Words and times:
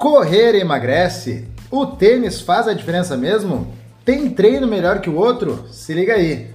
Correr 0.00 0.54
emagrece? 0.54 1.46
O 1.70 1.84
tênis 1.84 2.40
faz 2.40 2.66
a 2.66 2.72
diferença 2.72 3.18
mesmo? 3.18 3.70
Tem 4.02 4.30
treino 4.30 4.66
melhor 4.66 5.02
que 5.02 5.10
o 5.10 5.14
outro? 5.14 5.66
Se 5.70 5.92
liga 5.92 6.14
aí. 6.14 6.48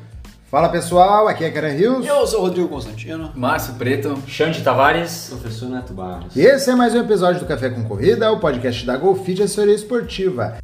Fala 0.50 0.68
pessoal, 0.68 1.28
aqui 1.28 1.44
é 1.44 1.52
Karen 1.52 1.74
Rios. 1.74 2.08
Eu 2.08 2.26
sou 2.26 2.40
o 2.40 2.42
Rodrigo 2.42 2.68
Constantino. 2.68 3.32
Márcio 3.36 3.76
Preto. 3.76 4.18
Xande 4.28 4.64
Tavares. 4.64 5.28
Professor 5.30 5.70
Neto 5.70 5.94
Barros. 5.94 6.36
E 6.36 6.42
esse 6.42 6.72
é 6.72 6.76
mais 6.76 6.96
um 6.96 7.00
episódio 7.02 7.40
do 7.40 7.46
Café 7.46 7.70
com 7.70 7.84
Corrida, 7.84 8.32
o 8.32 8.40
podcast 8.40 8.84
da 8.84 8.98
Golfit 8.98 9.44
Assessoria 9.44 9.76
Esportiva. 9.76 10.58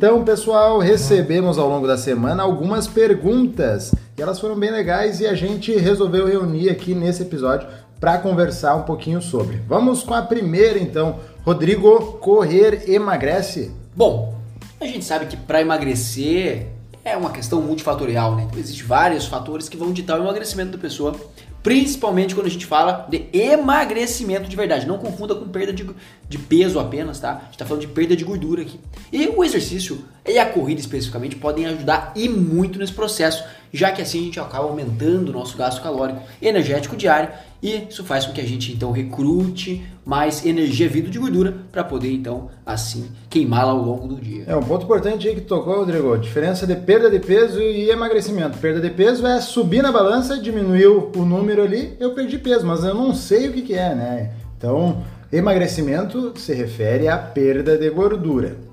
Então, 0.00 0.24
pessoal, 0.24 0.78
recebemos 0.78 1.58
ao 1.58 1.68
longo 1.68 1.86
da 1.86 1.98
semana 1.98 2.42
algumas 2.42 2.86
perguntas 2.86 3.94
e 4.16 4.22
elas 4.22 4.40
foram 4.40 4.58
bem 4.58 4.70
legais 4.70 5.20
e 5.20 5.26
a 5.26 5.34
gente 5.34 5.76
resolveu 5.76 6.26
reunir 6.26 6.70
aqui 6.70 6.94
nesse 6.94 7.20
episódio 7.20 7.68
para 8.00 8.16
conversar 8.16 8.76
um 8.76 8.84
pouquinho 8.84 9.20
sobre. 9.20 9.58
Vamos 9.68 10.02
com 10.02 10.14
a 10.14 10.22
primeira, 10.22 10.78
então. 10.78 11.20
Rodrigo, 11.44 12.14
correr 12.14 12.88
emagrece? 12.88 13.72
Bom, 13.94 14.34
a 14.80 14.86
gente 14.86 15.04
sabe 15.04 15.26
que 15.26 15.36
para 15.36 15.60
emagrecer 15.60 16.68
é 17.04 17.14
uma 17.14 17.30
questão 17.30 17.60
multifatorial, 17.60 18.36
né? 18.36 18.44
Então, 18.48 18.58
existem 18.58 18.86
vários 18.86 19.26
fatores 19.26 19.68
que 19.68 19.76
vão 19.76 19.92
ditar 19.92 20.18
o 20.18 20.22
emagrecimento 20.22 20.72
da 20.72 20.78
pessoa, 20.78 21.14
principalmente 21.62 22.34
quando 22.34 22.46
a 22.46 22.50
gente 22.50 22.66
fala 22.66 23.06
de 23.08 23.26
emagrecimento 23.32 24.48
de 24.48 24.56
verdade. 24.56 24.86
Não 24.86 24.98
confunda 24.98 25.34
com 25.34 25.48
perda 25.48 25.72
de, 25.72 25.88
de 26.28 26.38
peso 26.38 26.78
apenas, 26.78 27.20
tá? 27.20 27.32
A 27.32 27.44
gente 27.46 27.58
tá 27.58 27.66
falando 27.66 27.82
de 27.82 27.88
perda 27.88 28.16
de 28.16 28.24
gordura 28.24 28.62
aqui. 28.62 28.80
E 29.12 29.28
o 29.28 29.44
exercício 29.44 30.04
e 30.26 30.38
a 30.38 30.46
corrida 30.46 30.80
especificamente 30.80 31.36
podem 31.36 31.66
ajudar 31.66 32.12
e 32.14 32.28
muito 32.28 32.78
nesse 32.78 32.92
processo, 32.92 33.44
já 33.72 33.92
que 33.92 34.02
assim 34.02 34.20
a 34.20 34.24
gente 34.24 34.40
acaba 34.40 34.64
aumentando 34.64 35.30
o 35.30 35.32
nosso 35.32 35.56
gasto 35.56 35.82
calórico 35.82 36.20
energético 36.40 36.96
diário 36.96 37.30
e 37.62 37.86
isso 37.88 38.04
faz 38.04 38.24
com 38.24 38.32
que 38.32 38.40
a 38.40 38.46
gente 38.46 38.72
então 38.72 38.90
recrute 38.90 39.84
mais 40.04 40.44
energia 40.46 40.88
vida 40.88 41.10
de 41.10 41.18
gordura 41.18 41.54
para 41.70 41.84
poder 41.84 42.10
então 42.10 42.50
assim 42.64 43.10
queimá-la 43.28 43.72
ao 43.72 43.82
longo 43.82 44.08
do 44.08 44.16
dia. 44.16 44.44
É 44.46 44.56
um 44.56 44.62
ponto 44.62 44.84
importante 44.84 45.28
aí 45.28 45.34
que 45.34 45.42
tocou, 45.42 45.76
Rodrigo. 45.76 46.16
Diferença 46.18 46.66
de 46.66 46.74
perda 46.74 47.10
de 47.10 47.18
peso 47.18 47.60
e 47.60 47.90
emagrecimento. 47.90 48.58
Perda 48.58 48.80
de 48.80 48.90
peso 48.90 49.26
é 49.26 49.40
subir 49.40 49.82
na 49.82 49.92
balança, 49.92 50.38
diminuiu 50.38 51.10
o 51.14 51.24
número 51.24 51.62
ali, 51.62 51.96
eu 52.00 52.14
perdi 52.14 52.38
peso, 52.38 52.66
mas 52.66 52.82
eu 52.82 52.94
não 52.94 53.14
sei 53.14 53.48
o 53.48 53.52
que, 53.52 53.62
que 53.62 53.74
é, 53.74 53.94
né? 53.94 54.32
Então, 54.56 55.02
emagrecimento 55.32 56.32
se 56.38 56.54
refere 56.54 57.08
à 57.08 57.16
perda 57.16 57.78
de 57.78 57.88
gordura. 57.90 58.69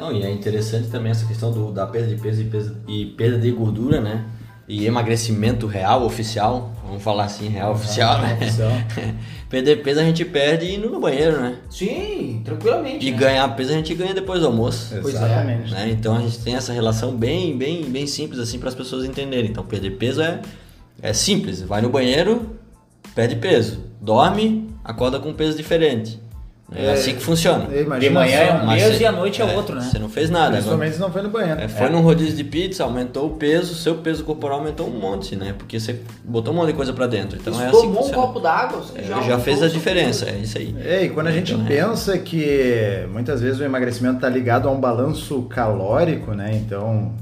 Não, 0.00 0.10
e 0.10 0.22
é 0.22 0.30
interessante 0.30 0.88
também 0.88 1.12
essa 1.12 1.26
questão 1.26 1.52
do, 1.52 1.70
da 1.70 1.86
perda 1.86 2.08
de 2.08 2.18
peso 2.18 2.40
e, 2.40 2.44
peso 2.46 2.74
e 2.88 3.04
perda 3.04 3.38
de 3.38 3.50
gordura, 3.50 4.00
né? 4.00 4.24
E 4.66 4.86
emagrecimento 4.86 5.66
real, 5.66 6.06
oficial, 6.06 6.72
vamos 6.86 7.02
falar 7.02 7.24
assim, 7.24 7.48
real, 7.48 7.72
oficial, 7.72 8.18
né? 8.22 8.38
oficial. 8.40 8.70
Perder 9.50 9.82
peso 9.82 10.00
a 10.00 10.04
gente 10.04 10.24
perde 10.24 10.74
indo 10.74 10.88
no 10.88 11.00
banheiro, 11.00 11.38
né? 11.38 11.58
Sim, 11.68 12.40
tranquilamente. 12.44 13.06
E 13.06 13.10
né? 13.10 13.16
ganhar 13.18 13.48
peso 13.48 13.72
a 13.72 13.74
gente 13.74 13.94
ganha 13.94 14.14
depois 14.14 14.40
do 14.40 14.46
almoço. 14.46 14.96
Pois 15.02 15.14
é. 15.14 15.18
Exatamente. 15.18 15.70
Né? 15.72 15.90
Então 15.90 16.16
a 16.16 16.20
gente 16.20 16.38
tem 16.38 16.54
essa 16.54 16.72
relação 16.72 17.14
bem, 17.14 17.58
bem, 17.58 17.84
bem 17.84 18.06
simples 18.06 18.40
assim 18.40 18.58
para 18.58 18.68
as 18.70 18.74
pessoas 18.74 19.04
entenderem. 19.04 19.50
Então 19.50 19.64
perder 19.64 19.90
peso 19.98 20.22
é, 20.22 20.40
é 21.02 21.12
simples. 21.12 21.60
Vai 21.60 21.82
no 21.82 21.90
banheiro, 21.90 22.56
perde 23.14 23.36
peso. 23.36 23.80
Dorme, 24.00 24.70
acorda 24.82 25.18
com 25.18 25.28
um 25.28 25.34
peso 25.34 25.56
diferente. 25.56 26.18
É, 26.74 26.86
É, 26.86 26.92
assim 26.92 27.14
que 27.14 27.20
funciona. 27.22 27.66
De 27.98 28.10
manhã 28.10 28.36
é 28.38 28.52
um 28.52 28.68
peso 28.68 28.92
você- 28.96 29.02
e 29.02 29.06
à 29.06 29.10
noite 29.12 29.42
é, 29.42 29.44
é, 29.44 29.56
outro, 29.56 29.74
né? 29.74 29.82
Você 29.90 29.98
não 29.98 30.08
fez 30.08 30.30
nada. 30.30 30.46
Agora, 30.46 30.56
Principalmente 30.58 30.94
se 30.94 31.00
não 31.00 31.10
foi 31.10 31.22
no 31.22 31.28
banheiro. 31.28 31.60
é, 31.60 31.66
foi 31.68 31.88
num 31.90 32.00
rodízio 32.00 32.36
de 32.36 32.44
pizza, 32.44 32.84
aumentou 32.84 33.26
o 33.26 33.30
peso, 33.30 33.74
seu 33.74 33.96
peso 33.96 34.22
corporal 34.24 34.58
aumentou 34.58 34.86
um 34.86 34.98
monte, 34.98 35.34
né? 35.34 35.54
Porque 35.58 35.80
você 35.80 36.00
botou 36.24 36.52
um 36.52 36.56
monte 36.56 36.68
de 36.68 36.74
coisa 36.74 36.92
pra 36.92 37.06
dentro. 37.08 37.38
Então 37.40 37.52
Você 37.52 37.62
é 37.62 37.66
assim 37.66 37.76
que 37.76 37.82
tomou 37.82 37.92
um 38.00 38.02
funciona. 38.04 38.22
copo 38.26 38.40
d'água, 38.40 38.78
você 38.80 38.98
É, 39.00 39.02
já, 39.02 39.20
já 39.22 39.38
fez 39.40 39.62
a 39.62 39.68
diferença, 39.68 40.26
é 40.26 40.38
isso 40.38 40.58
aí. 40.58 40.74
É, 40.84 41.04
e 41.04 41.08
quando 41.10 41.26
a 41.26 41.32
gente 41.32 41.52
Então, 41.52 41.66
é. 41.66 41.68
pensa 41.68 42.16
que 42.18 43.06
muitas 43.12 43.40
vezes 43.40 43.58
o 43.60 43.64
emagrecimento 43.64 44.16
está 44.16 44.28
ligado 44.28 44.68
a 44.68 44.70
um 44.70 44.78
balanço 44.80 45.42
calórico, 45.42 46.32
né? 46.34 46.50
Então, 46.54 47.12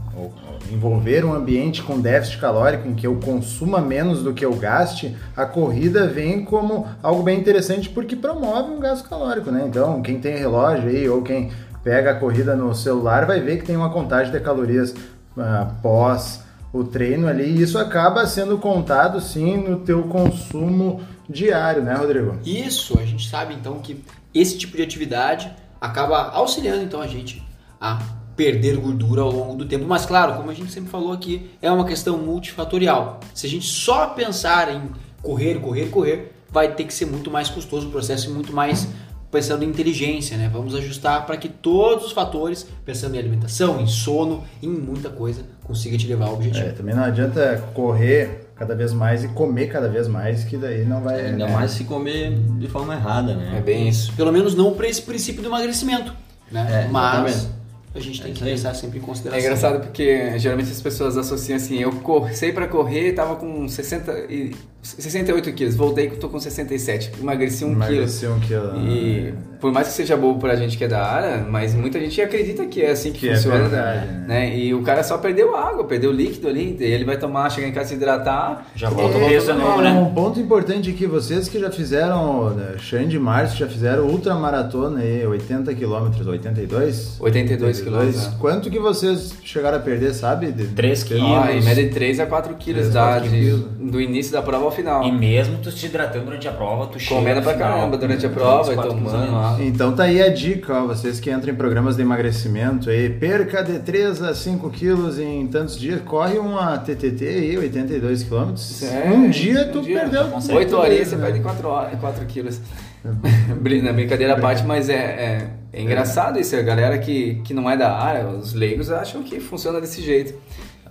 envolver 0.70 1.24
um 1.24 1.32
ambiente 1.32 1.82
com 1.82 2.00
déficit 2.00 2.38
calórico 2.38 2.88
em 2.88 2.94
que 2.94 3.06
eu 3.06 3.16
consuma 3.16 3.80
menos 3.80 4.22
do 4.22 4.34
que 4.34 4.44
eu 4.44 4.54
gaste, 4.54 5.16
a 5.36 5.46
corrida 5.46 6.06
vem 6.06 6.44
como 6.44 6.86
algo 7.02 7.22
bem 7.22 7.38
interessante 7.38 7.88
porque 7.88 8.16
promove 8.16 8.70
um 8.70 8.80
gasto 8.80 9.08
calórico, 9.08 9.50
né? 9.50 9.64
Então, 9.66 10.02
quem 10.02 10.20
tem 10.20 10.36
relógio 10.36 10.88
aí 10.88 11.08
ou 11.08 11.22
quem 11.22 11.50
pega 11.82 12.10
a 12.10 12.14
corrida 12.14 12.54
no 12.54 12.74
celular 12.74 13.26
vai 13.26 13.40
ver 13.40 13.58
que 13.58 13.64
tem 13.64 13.76
uma 13.76 13.90
contagem 13.90 14.32
de 14.32 14.40
calorias 14.40 14.94
ah, 15.38 15.72
pós 15.82 16.42
o 16.72 16.84
treino 16.84 17.28
ali 17.28 17.44
e 17.44 17.62
isso 17.62 17.78
acaba 17.78 18.26
sendo 18.26 18.58
contado 18.58 19.20
sim 19.20 19.56
no 19.56 19.78
teu 19.78 20.02
consumo 20.04 21.00
diário, 21.28 21.82
né, 21.82 21.94
Rodrigo? 21.94 22.38
Isso, 22.44 22.98
a 22.98 23.04
gente 23.04 23.28
sabe 23.28 23.54
então 23.54 23.78
que 23.78 24.04
esse 24.34 24.58
tipo 24.58 24.76
de 24.76 24.82
atividade 24.82 25.50
acaba 25.80 26.30
auxiliando 26.30 26.82
então 26.82 27.00
a 27.00 27.06
gente 27.06 27.42
a 27.80 27.98
perder 28.38 28.76
gordura 28.76 29.22
ao 29.22 29.32
longo 29.32 29.56
do 29.56 29.64
tempo. 29.64 29.84
Mas 29.84 30.06
claro, 30.06 30.34
como 30.34 30.48
a 30.48 30.54
gente 30.54 30.70
sempre 30.70 30.88
falou 30.88 31.12
aqui, 31.12 31.50
é 31.60 31.68
uma 31.72 31.84
questão 31.84 32.16
multifatorial. 32.16 33.18
Se 33.34 33.48
a 33.48 33.50
gente 33.50 33.66
só 33.66 34.06
pensar 34.06 34.72
em 34.72 34.82
correr, 35.20 35.58
correr, 35.60 35.86
correr, 35.86 36.32
vai 36.48 36.72
ter 36.72 36.84
que 36.84 36.94
ser 36.94 37.06
muito 37.06 37.32
mais 37.32 37.50
custoso 37.50 37.88
o 37.88 37.90
processo 37.90 38.30
e 38.30 38.32
muito 38.32 38.52
mais 38.52 38.86
pensando 39.28 39.64
em 39.64 39.68
inteligência, 39.68 40.36
né? 40.36 40.48
Vamos 40.50 40.72
ajustar 40.76 41.26
para 41.26 41.36
que 41.36 41.48
todos 41.48 42.06
os 42.06 42.12
fatores, 42.12 42.64
pensando 42.84 43.16
em 43.16 43.18
alimentação, 43.18 43.80
em 43.80 43.88
sono, 43.88 44.44
em 44.62 44.68
muita 44.68 45.10
coisa, 45.10 45.42
consiga 45.64 45.98
te 45.98 46.06
levar 46.06 46.26
ao 46.26 46.34
objetivo. 46.34 46.64
É, 46.64 46.70
também 46.70 46.94
não 46.94 47.02
adianta 47.02 47.62
correr 47.74 48.52
cada 48.54 48.74
vez 48.76 48.92
mais 48.92 49.24
e 49.24 49.28
comer 49.28 49.66
cada 49.66 49.88
vez 49.88 50.06
mais, 50.06 50.44
que 50.44 50.56
daí 50.56 50.84
não 50.84 51.02
vai. 51.02 51.26
Ainda 51.26 51.46
né? 51.46 51.52
mais 51.52 51.72
se 51.72 51.84
comer 51.84 52.38
de 52.38 52.68
forma 52.68 52.94
errada, 52.94 53.34
né? 53.34 53.58
É 53.58 53.60
bem 53.60 53.88
isso. 53.88 54.12
Pelo 54.14 54.32
menos 54.32 54.54
não 54.54 54.74
para 54.74 54.86
esse 54.86 55.02
princípio 55.02 55.42
do 55.42 55.48
emagrecimento, 55.48 56.14
né? 56.50 56.84
É, 56.86 56.88
Mas 56.88 57.34
exatamente. 57.34 57.57
A 57.94 58.00
gente 58.00 58.20
tem 58.22 58.30
É 58.30 58.34
que 58.34 58.44
pensar 58.44 58.74
sempre 58.74 58.98
em 58.98 59.02
consideração. 59.02 59.38
É 59.38 59.46
engraçado 59.46 59.80
porque 59.80 60.38
geralmente 60.38 60.70
as 60.70 60.80
pessoas 60.80 61.16
associam 61.16 61.56
assim, 61.56 61.78
eu 61.78 61.92
comecei 61.92 62.52
pra 62.52 62.66
correr, 62.68 63.12
tava 63.12 63.36
com 63.36 63.66
60 63.68 64.12
e 64.30 64.54
68 64.80 65.52
quilos, 65.52 65.74
voltei 65.74 66.08
que 66.08 66.16
tô 66.16 66.28
com 66.28 66.38
67, 66.38 67.12
emagreci 67.20 67.64
um 67.64 67.70
quilo. 67.74 67.84
Emagreci 67.84 68.26
um 68.26 68.38
quilo. 68.40 68.76
E 68.88 69.34
por 69.60 69.72
mais 69.72 69.88
que 69.88 69.94
seja 69.94 70.16
bobo 70.16 70.38
pra 70.38 70.54
gente 70.54 70.78
que 70.78 70.84
é 70.84 70.88
da 70.88 71.04
área, 71.04 71.38
mas 71.50 71.74
muita 71.74 71.98
gente 71.98 72.22
acredita 72.22 72.64
que 72.64 72.80
é 72.80 72.92
assim 72.92 73.10
que, 73.12 73.18
Que 73.20 73.28
é 73.30 73.34
funciona. 73.34 73.58
verdade, 73.68 74.06
né? 74.06 74.24
né? 74.28 74.56
E 74.56 74.72
o 74.72 74.82
cara 74.82 75.02
só 75.02 75.18
perdeu 75.18 75.56
água, 75.56 75.84
perdeu 75.84 76.12
líquido 76.12 76.46
ali, 76.46 76.76
e 76.78 76.84
ele 76.84 77.04
vai 77.04 77.18
tomar, 77.18 77.50
chegar 77.50 77.66
em 77.66 77.72
casa 77.72 77.88
se 77.88 77.94
hidratar. 77.96 78.66
Já 78.76 78.88
volta 78.88 79.18
o 79.18 79.22
É, 79.24 79.28
peso 79.30 79.52
novo, 79.54 79.82
né? 79.82 79.90
Um 79.90 80.14
ponto 80.14 80.38
importante 80.38 80.90
aqui, 80.90 81.06
vocês 81.06 81.48
que 81.48 81.58
já 81.58 81.70
fizeram, 81.72 82.50
né, 82.50 82.76
Xande 82.78 83.16
e 83.16 83.18
Márcio 83.18 83.58
já 83.58 83.66
fizeram 83.66 84.04
ultramaratona 84.06 85.00
aí, 85.00 85.26
80 85.26 85.74
quilômetros, 85.74 86.24
82? 86.26 87.16
82 87.18 87.80
quilômetros, 87.88 88.26
né? 88.26 88.34
Quanto 88.40 88.70
que 88.70 88.78
vocês 88.78 89.34
chegaram 89.44 89.76
a 89.78 89.80
perder, 89.80 90.12
sabe? 90.14 90.52
De- 90.52 90.68
3 90.68 91.02
quilos. 91.02 91.22
Ah, 91.22 91.52
em 91.52 91.62
média 91.62 91.84
de 91.84 91.90
3 91.90 92.20
a 92.20 92.26
4 92.26 92.54
quilos, 92.54 92.82
3 92.88 92.96
a 92.96 93.00
da, 93.00 93.06
4 93.20 93.28
de- 93.30 93.36
quilos. 93.40 93.64
do 93.90 94.00
início 94.00 94.32
da 94.32 94.42
prova 94.42 94.64
ao 94.66 94.70
final. 94.70 95.02
E 95.04 95.10
mesmo 95.12 95.58
tu 95.58 95.70
se 95.70 95.86
hidratando 95.86 96.24
durante 96.26 96.46
a 96.46 96.52
prova, 96.52 96.86
tu 96.86 96.98
chega 96.98 97.14
Comendo 97.20 97.42
pra 97.42 97.54
final 97.54 97.68
caramba 97.70 97.96
durante 97.96 98.26
a 98.26 98.28
prova 98.30 98.72
e 98.72 98.76
quilos 98.76 98.94
tomando 98.94 99.32
lá. 99.32 99.56
Então 99.60 99.92
tá 99.92 100.04
aí 100.04 100.22
a 100.22 100.28
dica, 100.32 100.74
ó, 100.74 100.86
vocês 100.86 101.18
que 101.20 101.30
entram 101.30 101.52
em 101.52 101.56
programas 101.56 101.96
de 101.96 102.02
emagrecimento 102.02 102.90
aí, 102.90 103.08
perca 103.10 103.62
de 103.62 103.78
3 103.78 104.22
a 104.22 104.34
5 104.34 104.68
quilos 104.70 105.18
em 105.18 105.46
tantos 105.46 105.78
dias, 105.78 106.00
corre 106.04 106.38
uma 106.38 106.76
TTT 106.78 107.24
aí, 107.26 107.58
82 107.58 108.22
quilômetros. 108.22 108.82
É, 108.82 109.10
um 109.10 109.28
dia 109.30 109.64
tu 109.66 109.78
um 109.78 109.82
dia, 109.82 110.00
perdeu. 110.00 110.24
já 110.24 110.28
consegue. 110.30 110.58
8 110.58 110.68
tudo 110.70 110.80
horinhas 110.80 111.00
isso, 111.00 111.10
você 111.10 111.16
né? 111.16 111.24
perde 111.26 111.40
4, 111.40 111.68
horas, 111.68 111.98
4 112.00 112.24
quilos. 112.26 112.60
Brincadeira 113.60 114.34
à 114.34 114.40
parte, 114.40 114.64
mas 114.64 114.88
é, 114.88 114.94
é, 114.94 115.48
é 115.72 115.82
engraçado 115.82 116.38
isso. 116.38 116.56
A 116.56 116.62
galera 116.62 116.98
que, 116.98 117.36
que 117.44 117.52
não 117.52 117.68
é 117.70 117.76
da 117.76 117.96
área, 117.96 118.28
os 118.28 118.52
leigos, 118.54 118.90
acham 118.90 119.22
que 119.22 119.38
funciona 119.40 119.80
desse 119.80 120.02
jeito. 120.02 120.34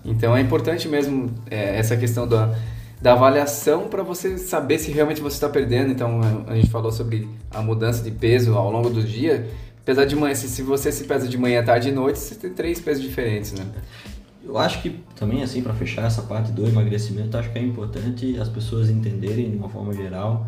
Então 0.06 0.36
é 0.36 0.42
importante 0.42 0.88
mesmo 0.88 1.34
é, 1.50 1.78
essa 1.78 1.98
questão 1.98 2.28
da, 2.28 2.54
da 3.02 3.14
avaliação 3.14 3.88
para 3.88 4.04
você 4.04 4.38
saber 4.38 4.80
se 4.80 4.92
realmente 4.92 5.22
você 5.22 5.36
está 5.36 5.50
perdendo. 5.50 5.92
Então 5.92 6.22
a 6.48 6.56
gente 6.56 6.70
falou 6.70 6.92
sobre 6.92 7.28
a 7.52 7.62
mudança 7.62 8.04
de 8.04 8.12
peso 8.12 8.56
ao 8.56 8.72
longo 8.72 8.90
do 8.90 9.04
dia. 9.04 9.50
Apesar 9.82 10.06
de 10.06 10.16
manhã, 10.16 10.36
se, 10.36 10.50
se 10.50 10.62
você 10.62 10.92
se 10.92 11.06
pesa 11.06 11.28
de 11.28 11.38
manhã, 11.38 11.64
tarde 11.64 11.90
e 11.90 11.92
noite, 11.92 12.20
você 12.20 12.36
tem 12.36 12.52
três 12.52 12.80
pesos 12.80 13.02
diferentes, 13.02 13.54
né? 13.54 13.66
Eu 14.44 14.58
acho 14.58 14.82
que 14.82 15.02
também, 15.16 15.44
assim, 15.44 15.62
para 15.62 15.74
fechar 15.74 16.06
essa 16.06 16.22
parte 16.22 16.52
do 16.54 16.66
emagrecimento, 16.66 17.38
acho 17.38 17.52
que 17.52 17.60
é 17.60 17.62
importante 17.62 18.38
as 18.40 18.48
pessoas 18.48 18.90
entenderem, 18.90 19.52
de 19.52 19.58
uma 19.58 19.70
forma 19.70 19.94
geral, 19.94 20.48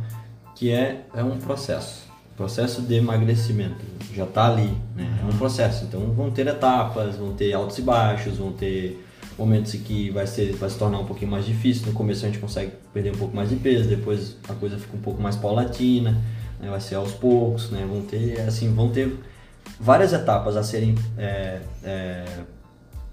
que 0.56 0.72
é, 0.72 1.06
é 1.14 1.22
um 1.22 1.38
processo. 1.38 2.08
Processo 2.39 2.81
de 2.83 2.95
emagrecimento. 2.95 3.83
Já 4.15 4.24
está 4.24 4.50
ali, 4.50 4.71
né? 4.95 5.19
É 5.21 5.25
um 5.25 5.38
processo. 5.38 5.83
Então 5.83 6.00
vão 6.13 6.31
ter 6.31 6.47
etapas, 6.47 7.18
vão 7.18 7.33
ter 7.33 7.51
altos 7.51 7.77
e 7.77 7.81
baixos, 7.81 8.38
vão 8.38 8.53
ter 8.53 9.06
momentos 9.38 9.75
em 9.75 9.80
que 9.80 10.09
vai, 10.09 10.25
ser, 10.25 10.53
vai 10.53 10.69
se 10.69 10.77
tornar 10.77 11.00
um 11.00 11.06
pouquinho 11.06 11.30
mais 11.30 11.45
difícil. 11.45 11.88
No 11.88 11.91
começo 11.91 12.24
a 12.24 12.30
gente 12.30 12.39
consegue 12.39 12.71
perder 12.94 13.13
um 13.13 13.18
pouco 13.18 13.36
mais 13.36 13.50
de 13.50 13.57
peso, 13.57 13.89
depois 13.89 14.38
a 14.47 14.53
coisa 14.53 14.77
fica 14.77 14.95
um 14.95 15.01
pouco 15.01 15.21
mais 15.21 15.36
paulatina, 15.36 16.12
né? 16.62 16.69
vai 16.69 16.80
ser 16.80 16.95
aos 16.95 17.12
poucos, 17.12 17.71
né? 17.71 17.86
Vão 17.86 18.03
ter, 18.03 18.39
assim, 18.39 18.74
vão 18.74 18.88
ter 18.89 19.13
várias 19.77 20.13
etapas 20.13 20.56
a 20.56 20.63
serem 20.63 20.95
é, 21.18 21.59
é, 21.83 22.24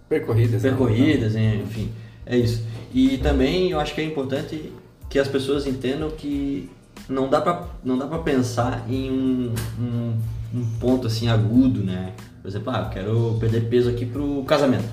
Percorridas. 0.09 0.63
né? 0.63 0.71
percorridas, 0.71 1.35
enfim, 1.35 1.91
é 2.25 2.37
isso. 2.37 2.65
E 2.95 3.19
também 3.19 3.73
eu 3.73 3.81
acho 3.81 3.93
que 3.93 4.01
é 4.01 4.05
importante 4.05 4.73
que 5.11 5.19
as 5.19 5.27
pessoas 5.27 5.67
entendam 5.67 6.11
que 6.11 6.71
não 7.09 7.29
dá 7.29 7.41
pra, 7.41 7.65
não 7.85 7.97
dá 7.97 8.07
pra 8.07 8.19
pensar 8.19 8.85
em 8.89 9.11
um, 9.11 9.55
um, 9.79 10.19
um 10.55 10.67
ponto 10.81 11.07
assim 11.07 11.29
agudo, 11.29 11.83
né? 11.83 12.13
Por 12.43 12.49
exemplo, 12.49 12.71
ah, 12.71 12.83
eu 12.85 12.91
quero 12.91 13.37
perder 13.41 13.69
peso 13.69 13.91
aqui 13.91 14.07
pro 14.07 14.45
casamento, 14.45 14.89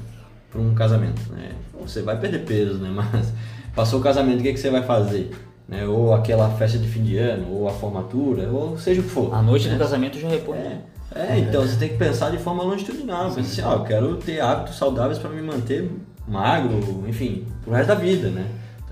para 0.51 0.61
um 0.61 0.73
casamento, 0.73 1.21
né? 1.31 1.51
Você 1.81 2.01
vai 2.01 2.19
perder 2.19 2.45
peso, 2.45 2.75
né? 2.75 2.89
Mas 2.93 3.33
passou 3.75 3.99
o 3.99 4.03
casamento, 4.03 4.39
o 4.39 4.43
que, 4.43 4.53
que 4.53 4.59
você 4.59 4.69
vai 4.69 4.83
fazer? 4.83 5.31
Né? 5.67 5.85
Ou 5.85 6.13
aquela 6.13 6.49
festa 6.51 6.77
de 6.77 6.87
fim 6.87 7.03
de 7.03 7.17
ano, 7.17 7.51
ou 7.51 7.67
a 7.67 7.71
formatura, 7.71 8.49
ou 8.49 8.77
seja 8.77 9.01
o 9.01 9.03
que 9.03 9.09
for. 9.09 9.33
A 9.33 9.41
noite 9.41 9.67
né? 9.67 9.75
do 9.75 9.79
casamento 9.79 10.19
já 10.19 10.27
repõe. 10.27 10.57
É, 10.57 10.81
é, 11.15 11.39
então 11.39 11.61
você 11.61 11.77
tem 11.77 11.89
que 11.89 11.97
pensar 11.97 12.31
de 12.31 12.37
forma 12.37 12.63
longitudinal. 12.63 13.31
Pensa 13.31 13.39
assim, 13.39 13.61
ó, 13.61 13.75
eu 13.75 13.83
quero 13.83 14.17
ter 14.17 14.41
hábitos 14.41 14.77
saudáveis 14.77 15.19
para 15.19 15.29
me 15.29 15.41
manter 15.41 15.89
magro, 16.27 17.03
enfim, 17.07 17.45
pro 17.63 17.73
resto 17.73 17.87
da 17.89 17.95
vida, 17.95 18.29
né? 18.29 18.45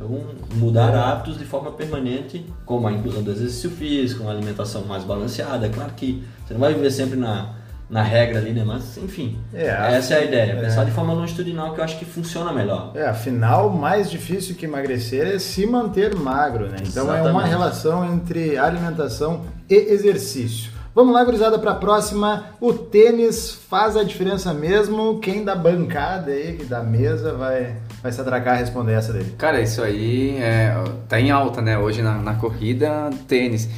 Então, 0.03 0.21
mudar 0.56 0.95
hábitos 0.95 1.38
de 1.38 1.45
forma 1.45 1.71
permanente, 1.71 2.45
como 2.65 2.88
a 2.88 2.92
inclusão 2.92 3.21
do 3.21 3.31
exercício 3.31 3.69
físico, 3.71 4.24
uma 4.24 4.31
alimentação 4.31 4.83
mais 4.86 5.03
balanceada. 5.03 5.65
É 5.65 5.69
claro 5.69 5.92
que 5.95 6.24
você 6.45 6.53
não 6.53 6.62
vai 6.62 6.74
viver 6.74 6.92
sempre 6.92 7.18
na, 7.18 7.50
na 7.89 8.01
regra 8.01 8.39
ali, 8.39 8.51
né? 8.51 8.63
Mas, 8.65 8.98
enfim, 8.98 9.38
É, 9.53 9.68
essa 9.95 10.15
é 10.15 10.18
a 10.18 10.24
ideia. 10.24 10.51
é. 10.53 10.62
Pensar 10.62 10.83
de 10.86 10.92
forma 10.92 11.13
longitudinal 11.13 11.74
que 11.74 11.80
eu 11.80 11.83
acho 11.83 12.00
que 12.00 12.06
funciona 12.06 12.51
melhor. 12.51 12.92
É, 12.95 13.07
afinal, 13.07 13.69
mais 13.69 14.09
difícil 14.09 14.56
que 14.56 14.65
emagrecer 14.65 15.27
é 15.27 15.39
se 15.39 15.65
manter 15.65 16.15
magro, 16.15 16.68
né? 16.68 16.77
Então 16.86 17.07
é 17.13 17.21
uma 17.21 17.30
Exatamente. 17.30 17.50
relação 17.50 18.13
entre 18.13 18.57
alimentação 18.57 19.42
e 19.69 19.75
exercício. 19.75 20.71
Vamos 20.94 21.13
lá, 21.13 21.24
gurizada, 21.24 21.57
para 21.57 21.71
a 21.71 21.75
próxima. 21.75 22.47
O 22.59 22.74
tênis 22.74 23.54
faz 23.69 23.95
a 23.95 24.04
diferença 24.04 24.54
mesmo? 24.54 25.19
Quem 25.19 25.45
da 25.45 25.56
bancada 25.56 26.31
aí, 26.31 26.57
que 26.57 26.65
da 26.65 26.83
mesa, 26.83 27.31
vai, 27.33 27.77
vai 28.01 28.12
se 28.12 28.19
atracar 28.21 28.56
a 28.56 28.57
responder 28.57 28.94
essa 28.94 29.13
dele. 29.13 29.33
Cara, 29.38 29.62
isso 29.62 29.81
aí 29.81 30.38
é, 30.39 30.74
tá 31.07 31.19
em 31.19 31.31
alta, 31.31 31.62
né? 31.62 31.77
Hoje 31.77 32.01
na, 32.01 32.15
na 32.15 32.33
corrida, 32.36 33.09
tênis. 33.27 33.69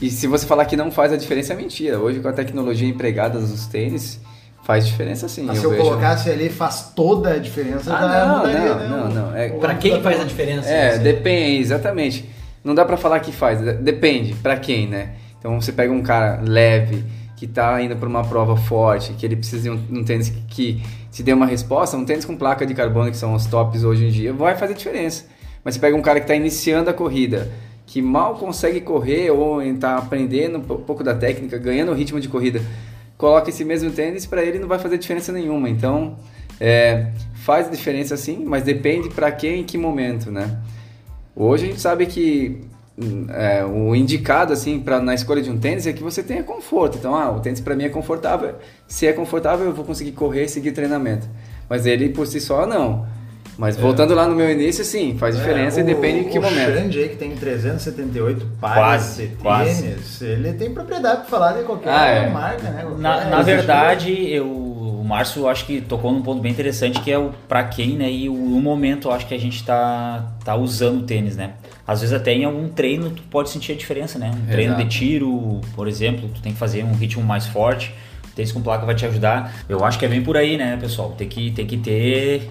E 0.00 0.10
se 0.10 0.26
você 0.26 0.46
falar 0.46 0.64
que 0.66 0.76
não 0.76 0.90
faz 0.90 1.12
a 1.12 1.16
diferença, 1.16 1.52
é 1.52 1.56
mentira. 1.56 1.98
Hoje 1.98 2.20
com 2.20 2.28
a 2.28 2.32
tecnologia 2.32 2.86
empregada 2.88 3.38
nos 3.38 3.66
tênis, 3.66 4.20
faz 4.62 4.86
diferença 4.86 5.26
sim. 5.28 5.44
Mas 5.44 5.58
se 5.58 5.64
eu 5.64 5.70
vejo. 5.70 5.82
colocasse 5.82 6.28
ali, 6.30 6.50
faz 6.50 6.92
toda 6.94 7.30
a 7.30 7.38
diferença, 7.38 7.94
Ah, 7.96 8.00
já 8.00 8.26
não, 8.26 8.38
mudaria, 8.38 8.74
não, 8.74 8.78
né? 8.78 8.88
não, 8.88 9.08
não. 9.30 9.36
É, 9.36 9.48
Pra 9.48 9.74
quem 9.74 10.02
faz 10.02 10.20
a 10.20 10.24
diferença? 10.24 10.68
É, 10.68 10.90
Assim? 10.90 11.02
depende, 11.02 11.62
exatamente. 11.62 12.28
Não 12.62 12.74
dá 12.74 12.84
pra 12.84 12.96
falar 12.96 13.20
que 13.20 13.32
faz, 13.32 13.60
de- 13.60 13.74
depende 13.74 14.34
pra 14.34 14.56
quem, 14.58 14.86
né? 14.88 15.12
Então 15.38 15.58
você 15.60 15.72
pega 15.72 15.92
um 15.92 16.02
cara 16.02 16.40
leve, 16.46 17.04
que 17.36 17.46
tá 17.46 17.80
indo 17.82 17.94
pra 17.96 18.08
uma 18.08 18.24
prova 18.24 18.56
forte, 18.56 19.12
que 19.12 19.26
ele 19.26 19.36
precisa 19.36 19.62
de 19.62 19.70
um, 19.70 20.00
um 20.00 20.04
tênis 20.04 20.30
que, 20.30 20.40
que 20.48 20.82
te 21.12 21.22
dê 21.22 21.32
uma 21.32 21.46
resposta, 21.46 21.96
um 21.96 22.04
tênis 22.04 22.24
com 22.24 22.34
placa 22.36 22.64
de 22.66 22.74
carbono, 22.74 23.10
que 23.10 23.16
são 23.16 23.34
os 23.34 23.46
tops 23.46 23.84
hoje 23.84 24.06
em 24.06 24.10
dia, 24.10 24.32
vai 24.32 24.56
fazer 24.56 24.74
diferença. 24.74 25.26
Mas 25.62 25.74
você 25.74 25.80
pega 25.80 25.96
um 25.96 26.02
cara 26.02 26.18
que 26.18 26.26
tá 26.26 26.34
iniciando 26.34 26.88
a 26.88 26.94
corrida, 26.94 27.50
que 27.86 28.00
mal 28.00 28.36
consegue 28.36 28.80
correr 28.80 29.30
ou 29.30 29.60
tá 29.78 29.98
aprendendo 29.98 30.58
um 30.58 30.62
po- 30.62 30.78
pouco 30.78 31.04
da 31.04 31.14
técnica, 31.14 31.58
ganhando 31.58 31.92
o 31.92 31.94
ritmo 31.94 32.18
de 32.18 32.28
corrida, 32.28 32.60
coloca 33.18 33.50
esse 33.50 33.64
mesmo 33.64 33.90
tênis, 33.90 34.24
pra 34.26 34.42
ele 34.42 34.58
não 34.58 34.68
vai 34.68 34.78
fazer 34.78 34.96
diferença 34.96 35.30
nenhuma. 35.32 35.68
Então, 35.68 36.16
é, 36.58 37.12
faz 37.34 37.70
diferença 37.70 38.16
sim, 38.16 38.44
mas 38.46 38.62
depende 38.62 39.10
pra 39.10 39.30
quem 39.30 39.56
e 39.56 39.60
em 39.60 39.64
que 39.64 39.76
momento, 39.76 40.30
né? 40.30 40.58
Hoje 41.34 41.64
a 41.64 41.68
gente 41.68 41.80
sabe 41.80 42.06
que 42.06 42.62
é, 43.30 43.64
o 43.64 43.94
indicado 43.94 44.52
assim 44.52 44.80
para 44.80 45.00
na 45.00 45.14
escolha 45.14 45.42
de 45.42 45.50
um 45.50 45.58
tênis 45.58 45.86
é 45.86 45.92
que 45.92 46.02
você 46.02 46.22
tenha 46.22 46.42
conforto. 46.42 46.96
Então, 46.98 47.14
ah, 47.14 47.30
o 47.30 47.40
tênis 47.40 47.60
para 47.60 47.74
mim 47.74 47.84
é 47.84 47.88
confortável. 47.88 48.54
Se 48.88 49.06
é 49.06 49.12
confortável, 49.12 49.66
eu 49.66 49.72
vou 49.72 49.84
conseguir 49.84 50.12
correr 50.12 50.44
e 50.44 50.48
seguir 50.48 50.72
treinamento. 50.72 51.26
Mas 51.68 51.84
ele 51.84 52.08
por 52.10 52.26
si 52.26 52.40
só 52.40 52.66
não. 52.66 53.06
Mas 53.58 53.74
voltando 53.76 54.14
lá 54.14 54.26
no 54.28 54.34
meu 54.34 54.50
início, 54.50 54.84
sim, 54.84 55.16
faz 55.18 55.34
diferença 55.34 55.80
É, 55.80 55.82
e 55.82 55.86
depende 55.86 56.24
de 56.24 56.30
que 56.30 56.38
o 56.38 56.42
momento. 56.42 56.74
Xande 56.74 56.98
aí, 56.98 57.08
que 57.08 57.16
tem 57.16 57.34
378 57.34 58.46
pares 58.60 58.76
Quase, 58.78 59.26
de 59.28 59.36
quase. 59.36 59.82
tênis, 59.82 60.20
ele 60.20 60.52
tem 60.52 60.70
propriedade 60.74 61.16
para 61.22 61.24
falar 61.24 61.52
de 61.52 61.62
qualquer 61.64 61.88
Ah, 61.90 62.06
é. 62.06 62.28
marca, 62.28 62.68
né? 62.70 62.82
Qualquer- 62.82 63.00
Na, 63.00 63.24
na 63.30 63.42
verdade, 63.42 64.12
eu, 64.30 64.46
o 64.46 64.75
Márcio 65.06 65.42
eu 65.42 65.48
acho 65.48 65.64
que 65.64 65.80
tocou 65.80 66.12
num 66.12 66.22
ponto 66.22 66.40
bem 66.40 66.52
interessante 66.52 67.00
que 67.00 67.10
é 67.10 67.18
o 67.18 67.32
pra 67.48 67.64
quem, 67.64 67.96
né? 67.96 68.10
E 68.10 68.28
o, 68.28 68.34
o 68.34 68.60
momento 68.60 69.08
eu 69.08 69.12
acho 69.12 69.26
que 69.26 69.34
a 69.34 69.38
gente 69.38 69.64
tá, 69.64 70.34
tá 70.44 70.54
usando 70.56 71.00
o 71.00 71.02
tênis, 71.04 71.36
né? 71.36 71.54
Às 71.86 72.00
vezes 72.00 72.14
até 72.14 72.32
em 72.32 72.44
algum 72.44 72.68
treino 72.68 73.10
tu 73.10 73.22
pode 73.24 73.50
sentir 73.50 73.72
a 73.72 73.74
diferença, 73.76 74.18
né? 74.18 74.30
Um 74.30 74.46
treino 74.46 74.74
de 74.74 74.82
Exato. 74.82 74.96
tiro, 74.96 75.60
por 75.74 75.86
exemplo, 75.88 76.28
tu 76.34 76.40
tem 76.42 76.52
que 76.52 76.58
fazer 76.58 76.84
um 76.84 76.92
ritmo 76.92 77.22
mais 77.22 77.46
forte, 77.46 77.94
o 78.24 78.34
tênis 78.34 78.52
com 78.52 78.60
placa 78.60 78.84
vai 78.84 78.94
te 78.94 79.06
ajudar. 79.06 79.54
Eu 79.68 79.84
acho 79.84 79.98
que 79.98 80.04
é 80.04 80.08
bem 80.08 80.22
por 80.22 80.36
aí, 80.36 80.56
né, 80.56 80.76
pessoal? 80.76 81.12
Tem 81.12 81.28
que, 81.28 81.50
tem 81.52 81.66
que 81.66 81.76
ter, 81.76 82.50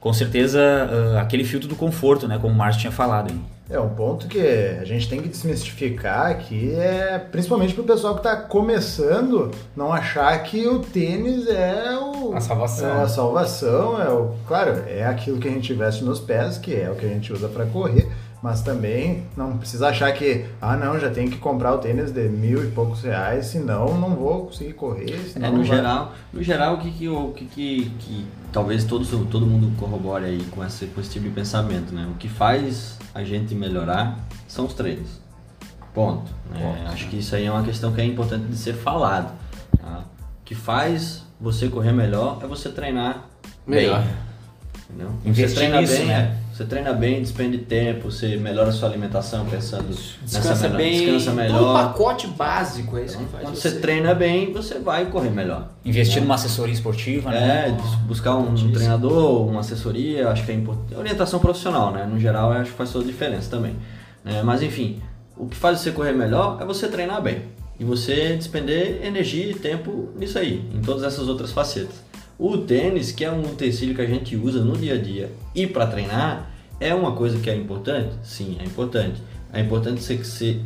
com 0.00 0.12
certeza, 0.12 0.60
ah, 0.60 1.20
aquele 1.20 1.44
filtro 1.44 1.68
do 1.68 1.76
conforto, 1.76 2.26
né? 2.26 2.38
Como 2.40 2.54
o 2.54 2.56
Márcio 2.56 2.80
tinha 2.80 2.92
falado. 2.92 3.30
Hein? 3.30 3.40
É 3.70 3.78
um 3.78 3.90
ponto 3.90 4.26
que 4.26 4.40
a 4.80 4.84
gente 4.84 5.08
tem 5.08 5.22
que 5.22 5.28
desmistificar 5.28 6.26
aqui, 6.26 6.74
é 6.74 7.20
principalmente 7.30 7.72
pro 7.72 7.84
pessoal 7.84 8.16
que 8.16 8.22
tá 8.24 8.34
começando 8.34 9.52
não 9.76 9.92
achar 9.92 10.36
que 10.42 10.66
o 10.66 10.80
tênis 10.80 11.46
é 11.46 11.96
o 11.96 12.34
A 12.34 12.40
salvação. 12.40 12.88
É 12.88 13.02
a 13.02 13.08
salvação, 13.08 14.02
é 14.02 14.08
o, 14.08 14.34
claro, 14.48 14.82
é 14.88 15.04
aquilo 15.04 15.38
que 15.38 15.46
a 15.46 15.52
gente 15.52 15.72
veste 15.72 16.02
nos 16.02 16.18
pés, 16.18 16.58
que 16.58 16.74
é 16.74 16.90
o 16.90 16.96
que 16.96 17.06
a 17.06 17.08
gente 17.08 17.32
usa 17.32 17.46
para 17.46 17.64
correr, 17.66 18.10
mas 18.42 18.62
também 18.62 19.24
não 19.36 19.58
precisa 19.58 19.88
achar 19.88 20.10
que, 20.12 20.46
ah 20.62 20.76
não, 20.76 20.98
já 20.98 21.10
tem 21.10 21.28
que 21.28 21.36
comprar 21.36 21.74
o 21.74 21.78
tênis 21.78 22.10
de 22.10 22.28
mil 22.28 22.64
e 22.64 22.70
poucos 22.70 23.02
reais, 23.02 23.46
senão 23.46 23.98
não 24.00 24.14
vou 24.16 24.46
conseguir 24.46 24.72
correr. 24.72 25.18
Senão 25.32 25.48
É, 25.48 25.50
no 25.50 25.58
vai- 25.58 25.66
geral, 25.66 26.12
no 26.32 26.42
geral, 26.42 26.74
o 26.74 26.78
que 26.78 26.90
que, 26.90 27.08
o 27.08 27.32
que, 27.32 27.44
que, 27.44 27.90
que 27.98 28.26
talvez 28.50 28.84
todos, 28.84 29.08
todo 29.30 29.44
mundo 29.46 29.70
corrobore 29.78 30.24
aí 30.24 30.42
com 30.50 30.64
esse, 30.64 30.86
com 30.86 31.00
esse 31.00 31.10
tipo 31.10 31.26
de 31.26 31.30
pensamento, 31.34 31.94
né? 31.94 32.08
O 32.10 32.14
que 32.16 32.28
faz 32.28 32.98
a 33.14 33.22
gente 33.22 33.54
melhorar 33.54 34.18
são 34.48 34.64
os 34.66 34.72
treinos. 34.74 35.20
Ponto. 35.92 36.30
né? 36.50 36.86
Acho 36.92 37.08
que 37.08 37.18
isso 37.18 37.34
aí 37.34 37.44
é 37.46 37.50
uma 37.50 37.62
questão 37.64 37.92
que 37.92 38.00
é 38.00 38.04
importante 38.04 38.46
de 38.46 38.56
ser 38.56 38.74
falado. 38.74 39.32
tá? 39.80 40.04
O 40.40 40.44
que 40.44 40.54
faz 40.54 41.24
você 41.40 41.68
correr 41.68 41.92
melhor 41.92 42.38
é 42.42 42.46
você 42.46 42.68
treinar 42.68 43.24
Melhor. 43.66 44.00
bem. 44.00 44.10
Entendeu? 44.88 45.10
Investir 45.24 45.48
você 45.48 45.54
treina 45.56 45.80
nisso, 45.80 45.96
bem, 45.96 46.06
né? 46.06 46.38
É. 46.60 46.64
Você 46.64 46.64
treina 46.68 46.92
bem, 46.92 47.20
despende 47.22 47.58
tempo, 47.58 48.10
você 48.10 48.36
melhora 48.36 48.68
a 48.68 48.72
sua 48.72 48.88
alimentação 48.88 49.46
pensando 49.46 49.88
Descansa 49.88 50.48
nessa 50.50 50.68
melhor, 50.68 50.76
bem. 50.76 51.00
descansa 51.00 51.24
Todo 51.30 51.36
melhor. 51.36 51.72
pacote 51.74 52.26
básico 52.26 52.96
é 52.98 53.04
isso 53.04 53.18
que 53.18 53.24
faz 53.26 53.44
Quando 53.44 53.54
você 53.56 53.70
treina 53.80 54.14
bem, 54.14 54.52
você 54.52 54.78
vai 54.78 55.06
correr 55.06 55.30
melhor. 55.30 55.70
Investir 55.84 56.20
numa 56.20 56.34
assessoria 56.34 56.74
esportiva, 56.74 57.30
né? 57.30 57.68
É, 57.68 57.70
bus- 57.72 57.94
buscar 58.06 58.34
um 58.36 58.40
Importantíssimo. 58.40 58.72
treinador, 58.74 59.46
uma 59.46 59.60
assessoria, 59.60 60.28
acho 60.28 60.44
que 60.44 60.52
é 60.52 60.54
importante. 60.54 60.94
Orientação 60.98 61.40
profissional, 61.40 61.92
né? 61.92 62.04
No 62.04 62.18
geral, 62.18 62.52
eu 62.52 62.60
acho 62.60 62.70
que 62.72 62.76
faz 62.76 62.90
toda 62.92 63.04
a 63.04 63.08
diferença 63.08 63.50
também. 63.50 63.74
né? 64.24 64.42
mas 64.42 64.62
enfim, 64.62 65.00
o 65.36 65.46
que 65.46 65.56
faz 65.56 65.80
você 65.80 65.90
correr 65.92 66.12
melhor 66.12 66.58
é 66.60 66.64
você 66.66 66.88
treinar 66.88 67.22
bem. 67.22 67.42
E 67.78 67.84
você 67.84 68.36
despender 68.36 69.00
energia 69.02 69.50
e 69.50 69.54
tempo 69.54 70.10
nisso 70.14 70.38
aí, 70.38 70.62
em 70.74 70.82
todas 70.82 71.02
essas 71.02 71.26
outras 71.28 71.50
facetas. 71.50 71.94
O 72.38 72.58
tênis, 72.58 73.12
que 73.12 73.24
é 73.24 73.30
um 73.32 73.40
utensílio 73.40 73.94
que 73.94 74.02
a 74.02 74.06
gente 74.06 74.36
usa 74.36 74.60
no 74.62 74.76
dia 74.76 74.94
a 74.94 74.98
dia 74.98 75.30
e 75.54 75.66
para 75.66 75.86
treinar, 75.86 76.49
é 76.80 76.94
uma 76.94 77.12
coisa 77.12 77.38
que 77.38 77.48
é 77.50 77.54
importante? 77.54 78.14
Sim, 78.22 78.56
é 78.58 78.64
importante. 78.64 79.22
É 79.52 79.60
importante 79.60 80.00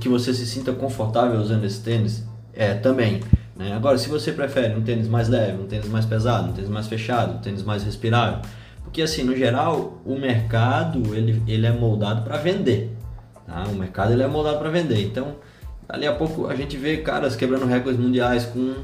que 0.01 0.09
você- 0.09 0.33
se 0.33 0.47
sinta 0.47 0.73
confortável 0.73 1.41
usando 1.41 1.65
esse 1.65 1.83
tênis? 1.83 2.25
É, 2.55 2.75
também. 2.75 3.21
né? 3.57 3.73
Agora, 3.73 3.99
se 3.99 4.09
você 4.09 4.33
prefere 4.33 4.75
um 4.75 4.83
tênis 4.83 5.09
mais 5.09 5.29
leve, 5.29 5.61
um 5.63 5.67
tênis 5.67 5.89
mais 5.89 6.05
pesado, 6.07 6.51
um 6.51 6.53
tênis 6.53 6.71
mais 6.71 6.87
fechado, 6.87 7.37
um 7.37 7.39
tênis 7.39 7.63
mais 7.63 7.83
respirável, 7.85 8.41
porque 8.83 9.01
assim, 9.03 9.23
no 9.25 9.35
geral, 9.37 10.01
o 10.05 10.17
mercado 10.19 11.15
ele, 11.15 11.43
ele 11.47 11.67
é 11.67 11.73
moldado 11.73 12.23
para 12.23 12.37
vender. 12.37 12.97
Tá? 13.47 13.65
O 13.71 13.75
mercado 13.75 14.13
ele 14.13 14.23
é 14.23 14.27
moldado 14.27 14.59
para 14.59 14.71
vender. 14.71 15.03
Então, 15.05 15.37
ali 15.89 16.07
a 16.07 16.13
pouco 16.13 16.47
a 16.47 16.55
gente 16.55 16.77
vê 16.77 16.99
caras 16.99 17.37
quebrando 17.37 17.65
recordes 17.67 18.01
mundiais 18.01 18.45
com, 18.45 18.75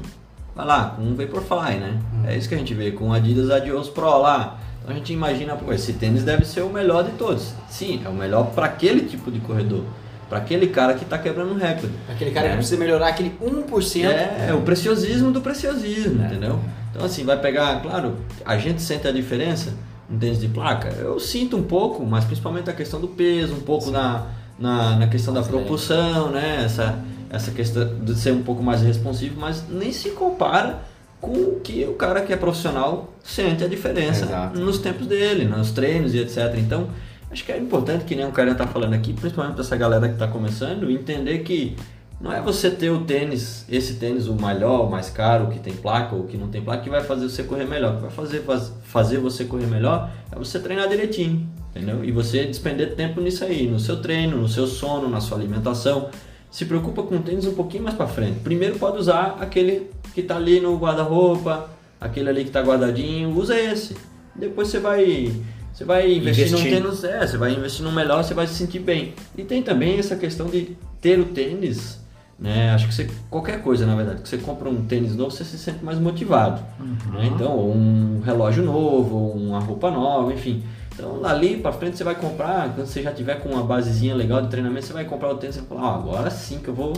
vai 0.55 0.65
lá, 0.65 0.93
com 0.95 1.01
um 1.03 1.15
Vaporfly, 1.15 1.77
né? 1.77 1.99
É 2.27 2.35
isso 2.37 2.47
que 2.49 2.55
a 2.55 2.57
gente 2.57 2.73
vê, 2.73 2.91
com 2.91 3.09
o 3.09 3.13
Adidas 3.13 3.49
Adios 3.49 3.89
Pro 3.89 4.19
lá. 4.21 4.57
Então 4.81 4.93
a 4.95 4.97
gente 4.97 5.13
imagina, 5.13 5.55
pô, 5.55 5.71
esse 5.71 5.93
tênis 5.93 6.23
deve 6.23 6.43
ser 6.45 6.61
o 6.61 6.69
melhor 6.69 7.03
de 7.03 7.11
todos. 7.11 7.53
Sim, 7.69 8.01
é 8.03 8.09
o 8.09 8.13
melhor 8.13 8.47
para 8.47 8.65
aquele 8.65 9.01
tipo 9.01 9.29
de 9.31 9.39
corredor, 9.39 9.83
para 10.27 10.39
aquele 10.39 10.67
cara 10.67 10.93
que 10.95 11.03
está 11.03 11.17
quebrando 11.17 11.51
um 11.53 11.57
recorde. 11.57 11.93
Aquele 12.09 12.31
cara 12.31 12.47
É. 12.47 12.49
que 12.51 12.55
precisa 12.57 12.77
melhorar 12.79 13.07
aquele 13.09 13.35
1%. 13.41 14.05
É, 14.05 14.47
é 14.49 14.53
o 14.53 14.61
preciosismo 14.61 15.31
do 15.31 15.39
preciosismo, 15.41 16.23
entendeu? 16.25 16.59
Então 16.91 17.05
assim, 17.05 17.23
vai 17.23 17.37
pegar, 17.37 17.79
claro, 17.81 18.17
a 18.45 18.57
gente 18.57 18.81
sente 18.81 19.07
a 19.07 19.11
diferença 19.11 19.73
no 20.09 20.17
tênis 20.19 20.39
de 20.39 20.47
placa. 20.47 20.89
Eu 20.99 21.19
sinto 21.19 21.55
um 21.55 21.63
pouco, 21.63 22.05
mas 22.05 22.25
principalmente 22.25 22.69
a 22.69 22.73
questão 22.73 22.99
do 22.99 23.07
peso, 23.07 23.53
um 23.53 23.61
pouco 23.61 23.91
na, 23.91 24.25
na, 24.59 24.95
na 24.97 25.07
questão 25.07 25.33
da 25.33 25.41
propulsão, 25.43 26.31
né? 26.31 26.63
Essa, 26.65 26.99
essa 27.31 27.49
questão 27.51 27.95
de 28.03 28.13
ser 28.13 28.33
um 28.33 28.43
pouco 28.43 28.61
mais 28.61 28.81
responsivo, 28.81 29.39
mas 29.39 29.63
nem 29.69 29.91
se 29.91 30.09
compara 30.09 30.81
com 31.21 31.31
o 31.31 31.59
que 31.61 31.85
o 31.85 31.93
cara 31.93 32.21
que 32.21 32.33
é 32.33 32.35
profissional 32.35 33.13
sente 33.23 33.63
a 33.63 33.67
diferença 33.67 34.25
Exato. 34.25 34.59
nos 34.59 34.79
tempos 34.79 35.07
dele, 35.07 35.45
nos 35.45 35.71
treinos 35.71 36.13
e 36.13 36.19
etc. 36.19 36.53
Então, 36.57 36.89
acho 37.31 37.45
que 37.45 37.51
é 37.51 37.57
importante, 37.57 38.03
que 38.03 38.15
nem 38.15 38.25
o 38.25 38.31
cara 38.31 38.51
está 38.51 38.67
falando 38.67 38.93
aqui, 38.95 39.13
principalmente 39.13 39.53
para 39.53 39.63
essa 39.63 39.77
galera 39.77 40.07
que 40.07 40.15
está 40.15 40.27
começando, 40.27 40.91
entender 40.91 41.39
que 41.39 41.77
Não 42.21 42.31
é 42.31 42.39
você 42.39 42.69
ter 42.69 42.91
o 42.91 42.99
tênis, 43.03 43.65
esse 43.67 43.95
tênis 43.95 44.27
o 44.27 44.35
melhor, 44.35 44.85
o 44.85 44.91
mais 44.91 45.09
caro, 45.09 45.45
o 45.45 45.47
que 45.49 45.57
tem 45.57 45.73
placa 45.73 46.15
ou 46.15 46.21
o 46.21 46.27
que 46.27 46.37
não 46.37 46.49
tem 46.49 46.61
placa, 46.61 46.83
que 46.83 46.89
vai 46.89 47.03
fazer 47.03 47.27
você 47.27 47.41
correr 47.41 47.65
melhor. 47.65 47.93
O 47.93 47.95
que 47.95 48.01
vai 48.03 48.11
fazer, 48.11 48.41
faz, 48.43 48.71
fazer 48.83 49.17
você 49.17 49.45
correr 49.45 49.65
melhor 49.65 50.11
é 50.31 50.35
você 50.35 50.59
treinar 50.59 50.87
direitinho, 50.87 51.49
entendeu? 51.71 52.05
E 52.05 52.11
você 52.11 52.45
despender 52.45 52.93
tempo 52.95 53.19
nisso 53.19 53.43
aí, 53.43 53.67
no 53.67 53.79
seu 53.79 53.99
treino, 54.01 54.37
no 54.37 54.47
seu 54.47 54.67
sono, 54.67 55.09
na 55.09 55.19
sua 55.19 55.35
alimentação. 55.35 56.09
Se 56.51 56.65
preocupa 56.65 57.01
com 57.01 57.15
o 57.15 57.19
tênis 57.19 57.47
um 57.47 57.53
pouquinho 57.53 57.83
mais 57.83 57.95
para 57.95 58.07
frente. 58.07 58.39
Primeiro 58.41 58.77
pode 58.77 58.97
usar 58.97 59.37
aquele 59.39 59.89
que 60.13 60.21
está 60.21 60.35
ali 60.35 60.59
no 60.59 60.77
guarda-roupa, 60.77 61.69
aquele 61.99 62.29
ali 62.29 62.41
que 62.43 62.49
está 62.49 62.61
guardadinho, 62.61 63.35
usa 63.35 63.57
esse. 63.57 63.95
Depois 64.35 64.67
você 64.67 64.79
vai 64.79 65.33
você 65.73 65.85
vai 65.85 66.11
investir, 66.11 66.47
investir. 66.47 66.71
num 66.73 66.83
tênis, 66.83 67.03
é, 67.05 67.25
você 67.25 67.37
vai 67.37 67.53
investir 67.53 67.83
no 67.83 67.91
melhor, 67.91 68.23
você 68.23 68.33
vai 68.33 68.45
se 68.45 68.55
sentir 68.55 68.79
bem. 68.79 69.13
E 69.37 69.43
tem 69.43 69.63
também 69.63 69.97
essa 69.97 70.17
questão 70.17 70.47
de 70.47 70.75
ter 70.99 71.17
o 71.17 71.25
tênis 71.25 72.01
né? 72.41 72.71
Acho 72.71 72.87
que 72.87 72.93
você, 72.95 73.07
qualquer 73.29 73.61
coisa, 73.61 73.85
na 73.85 73.95
verdade, 73.95 74.23
que 74.23 74.27
você 74.27 74.39
compra 74.39 74.67
um 74.67 74.83
tênis 74.83 75.15
novo, 75.15 75.29
você 75.29 75.43
se 75.43 75.59
sente 75.59 75.85
mais 75.85 75.99
motivado. 75.99 76.59
Uhum. 76.79 77.13
Né? 77.13 77.29
Então, 77.35 77.55
um 77.55 78.19
relógio 78.25 78.63
novo, 78.63 79.15
uma 79.15 79.59
roupa 79.59 79.91
nova, 79.91 80.33
enfim. 80.33 80.63
Então, 80.93 81.23
ali 81.25 81.57
para 81.57 81.71
frente 81.71 81.97
você 81.97 82.03
vai 82.03 82.15
comprar, 82.15 82.73
quando 82.73 82.85
você 82.85 83.01
já 83.01 83.11
tiver 83.11 83.35
com 83.35 83.49
uma 83.49 83.63
basezinha 83.63 84.13
legal 84.13 84.41
de 84.41 84.49
treinamento, 84.49 84.85
você 84.85 84.93
vai 84.93 85.05
comprar 85.05 85.29
o 85.29 85.37
tênis 85.37 85.55
e 85.55 85.59
vai 85.59 85.69
falar, 85.69 85.89
ah, 85.89 85.95
agora 85.95 86.29
sim 86.29 86.59
que 86.59 86.67
eu 86.67 86.73
vou 86.73 86.93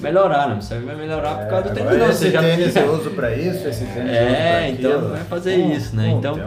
melhorar, 0.00 0.48
né? 0.48 0.60
Você 0.60 0.78
vai 0.78 0.96
melhorar 0.96 1.34
por 1.38 1.48
causa 1.48 1.68
do 1.68 1.74
tênis 1.74 1.98
novo. 1.98 2.10
Esse 2.10 2.30
já... 2.30 2.40
tênis 2.40 2.76
eu 2.76 2.92
uso 2.94 3.10
para 3.10 3.34
isso, 3.36 3.66
esse 3.66 3.84
tênis 3.84 4.10
É, 4.10 4.70
então 4.70 5.08
vai 5.08 5.24
fazer 5.24 5.56
isso, 5.56 5.94
né? 5.96 6.10
então, 6.10 6.40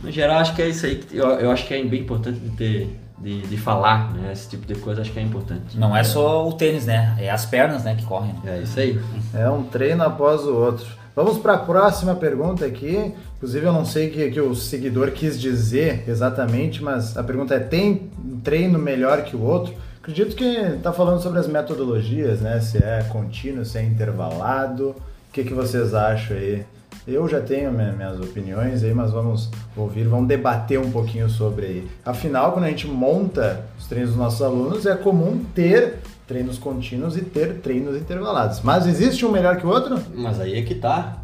no 0.00 0.10
geral, 0.10 0.38
acho 0.38 0.54
que 0.54 0.62
é 0.62 0.68
isso 0.68 0.86
aí. 0.86 0.96
Que 0.96 1.16
eu, 1.16 1.26
eu 1.26 1.50
acho 1.50 1.66
que 1.66 1.74
é 1.74 1.84
bem 1.84 2.00
importante 2.00 2.38
de 2.38 2.50
ter 2.50 2.98
de, 3.20 3.42
de 3.42 3.56
falar, 3.56 4.12
né? 4.14 4.32
Esse 4.32 4.48
tipo 4.48 4.66
de 4.66 4.76
coisa 4.76 5.02
acho 5.02 5.12
que 5.12 5.18
é 5.18 5.22
importante. 5.22 5.76
Não 5.76 5.96
é 5.96 6.04
só 6.04 6.46
o 6.46 6.52
tênis, 6.52 6.86
né? 6.86 7.16
É 7.18 7.30
as 7.30 7.44
pernas, 7.44 7.84
né, 7.84 7.94
que 7.96 8.04
correm. 8.04 8.34
É 8.46 8.58
isso 8.58 8.78
aí. 8.78 9.00
É 9.34 9.48
um 9.48 9.64
treino 9.64 10.04
após 10.04 10.42
o 10.42 10.54
outro. 10.54 10.86
Vamos 11.14 11.38
para 11.38 11.54
a 11.54 11.58
próxima 11.58 12.14
pergunta 12.14 12.64
aqui. 12.64 13.12
Inclusive, 13.38 13.66
eu 13.66 13.72
não 13.72 13.84
sei 13.84 14.08
o 14.08 14.10
que, 14.10 14.30
que 14.32 14.40
o 14.40 14.54
seguidor 14.54 15.12
quis 15.12 15.40
dizer 15.40 16.02
exatamente, 16.08 16.82
mas 16.82 17.16
a 17.16 17.22
pergunta 17.22 17.54
é: 17.54 17.60
tem 17.60 18.10
treino 18.42 18.78
melhor 18.78 19.22
que 19.22 19.36
o 19.36 19.42
outro? 19.42 19.74
Acredito 20.02 20.34
que 20.34 20.44
está 20.44 20.92
falando 20.92 21.22
sobre 21.22 21.38
as 21.38 21.46
metodologias, 21.46 22.40
né? 22.40 22.60
Se 22.60 22.78
é 22.78 23.04
contínuo, 23.10 23.64
se 23.64 23.78
é 23.78 23.82
intervalado. 23.84 24.88
O 24.88 25.32
que, 25.32 25.44
que 25.44 25.54
vocês 25.54 25.94
acham 25.94 26.36
aí? 26.36 26.64
Eu 27.06 27.28
já 27.28 27.40
tenho 27.40 27.72
minhas 27.72 28.20
opiniões 28.20 28.82
aí, 28.82 28.92
mas 28.92 29.12
vamos 29.12 29.50
ouvir, 29.76 30.04
vamos 30.04 30.26
debater 30.28 30.78
um 30.78 30.90
pouquinho 30.90 31.30
sobre 31.30 31.66
aí. 31.66 31.88
Afinal, 32.04 32.52
quando 32.52 32.64
a 32.64 32.68
gente 32.68 32.86
monta 32.86 33.64
os 33.78 33.86
treinos 33.86 34.10
dos 34.10 34.18
nossos 34.18 34.42
alunos, 34.42 34.84
é 34.84 34.94
comum 34.94 35.44
ter 35.54 36.00
treinos 36.26 36.58
contínuos 36.58 37.16
e 37.16 37.22
ter 37.22 37.60
treinos 37.60 37.96
intervalados. 37.96 38.60
Mas 38.62 38.86
existe 38.86 39.24
um 39.24 39.30
melhor 39.30 39.56
que 39.56 39.66
o 39.66 39.70
outro? 39.70 39.98
Mas 40.14 40.38
aí 40.38 40.58
é 40.58 40.62
que 40.62 40.74
tá. 40.74 41.17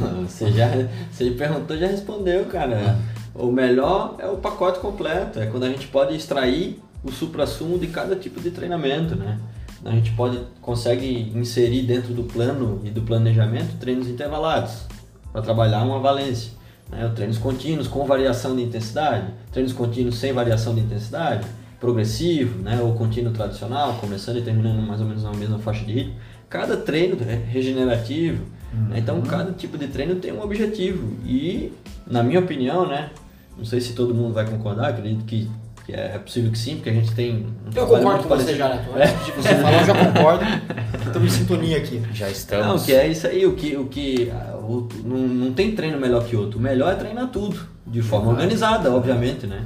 Você 0.26 0.50
já 0.52 0.68
você 1.10 1.30
perguntou, 1.30 1.76
já 1.76 1.86
respondeu, 1.86 2.44
cara. 2.46 2.74
É. 2.74 2.96
O 3.34 3.50
melhor 3.50 4.16
é 4.18 4.26
o 4.26 4.36
pacote 4.38 4.78
completo, 4.80 5.38
é 5.38 5.46
quando 5.46 5.64
a 5.64 5.68
gente 5.68 5.86
pode 5.88 6.16
extrair 6.16 6.80
o 7.04 7.12
supra-sumo 7.12 7.78
de 7.78 7.86
cada 7.88 8.16
tipo 8.16 8.40
de 8.40 8.50
treinamento, 8.50 9.14
né? 9.14 9.38
A 9.84 9.90
gente 9.90 10.10
pode 10.12 10.40
consegue 10.60 11.32
inserir 11.34 11.82
dentro 11.82 12.12
do 12.12 12.24
plano 12.24 12.80
e 12.82 12.90
do 12.90 13.02
planejamento 13.02 13.76
treinos 13.78 14.08
intervalados 14.08 14.86
para 15.32 15.42
trabalhar 15.42 15.84
uma 15.84 16.00
valência. 16.00 16.52
Né? 16.90 17.10
Treinos 17.14 17.38
contínuos 17.38 17.86
com 17.86 18.04
variação 18.06 18.56
de 18.56 18.62
intensidade, 18.62 19.26
treinos 19.52 19.72
contínuos 19.72 20.18
sem 20.18 20.32
variação 20.32 20.74
de 20.74 20.80
intensidade, 20.80 21.46
progressivo, 21.78 22.58
né? 22.62 22.80
ou 22.80 22.94
contínuo 22.94 23.32
tradicional, 23.32 23.94
começando 24.00 24.38
e 24.38 24.42
terminando 24.42 24.80
mais 24.80 25.00
ou 25.00 25.06
menos 25.06 25.22
na 25.22 25.32
mesma 25.32 25.58
faixa 25.58 25.84
de 25.84 25.92
ritmo. 25.92 26.14
Cada 26.48 26.76
treino 26.76 27.16
é 27.28 27.34
regenerativo, 27.34 28.44
uhum. 28.72 28.88
né? 28.88 28.98
então 28.98 29.20
cada 29.22 29.52
tipo 29.52 29.76
de 29.76 29.88
treino 29.88 30.16
tem 30.16 30.32
um 30.32 30.42
objetivo 30.42 31.16
e, 31.24 31.72
na 32.06 32.22
minha 32.22 32.40
opinião, 32.40 32.86
né? 32.86 33.10
não 33.56 33.64
sei 33.64 33.80
se 33.80 33.94
todo 33.94 34.14
mundo 34.14 34.34
vai 34.34 34.46
concordar, 34.46 34.90
acredito 34.90 35.24
que 35.24 35.48
que 35.86 35.92
é 35.92 36.18
possível 36.18 36.50
que 36.50 36.58
sim, 36.58 36.74
porque 36.74 36.90
a 36.90 36.92
gente 36.92 37.14
tem. 37.14 37.46
Um 37.64 37.70
eu 37.72 37.86
concordo 37.86 38.24
com 38.24 38.36
você 38.36 38.56
já, 38.56 38.68
né? 38.68 38.84
É. 38.96 39.06
De 39.24 39.30
você 39.30 39.54
falar, 39.54 39.80
eu 39.80 39.86
já 39.86 39.94
concordo. 39.94 40.44
Estamos 41.06 41.32
em 41.32 41.38
sintonia 41.38 41.76
aqui. 41.78 42.02
Já 42.12 42.28
estamos. 42.28 42.66
Não, 42.66 42.78
que 42.84 42.92
é 42.92 43.06
isso 43.06 43.24
aí, 43.28 43.46
o 43.46 43.54
que. 43.54 43.76
O 43.76 43.86
que 43.86 44.32
o, 44.64 44.88
não, 45.04 45.16
não 45.16 45.52
tem 45.52 45.76
treino 45.76 45.96
melhor 46.00 46.24
que 46.24 46.34
outro. 46.34 46.58
O 46.58 46.62
melhor 46.62 46.92
é 46.92 46.96
treinar 46.96 47.28
tudo, 47.28 47.56
de 47.86 48.02
forma 48.02 48.32
organizada, 48.32 48.92
obviamente, 48.92 49.46
né? 49.46 49.64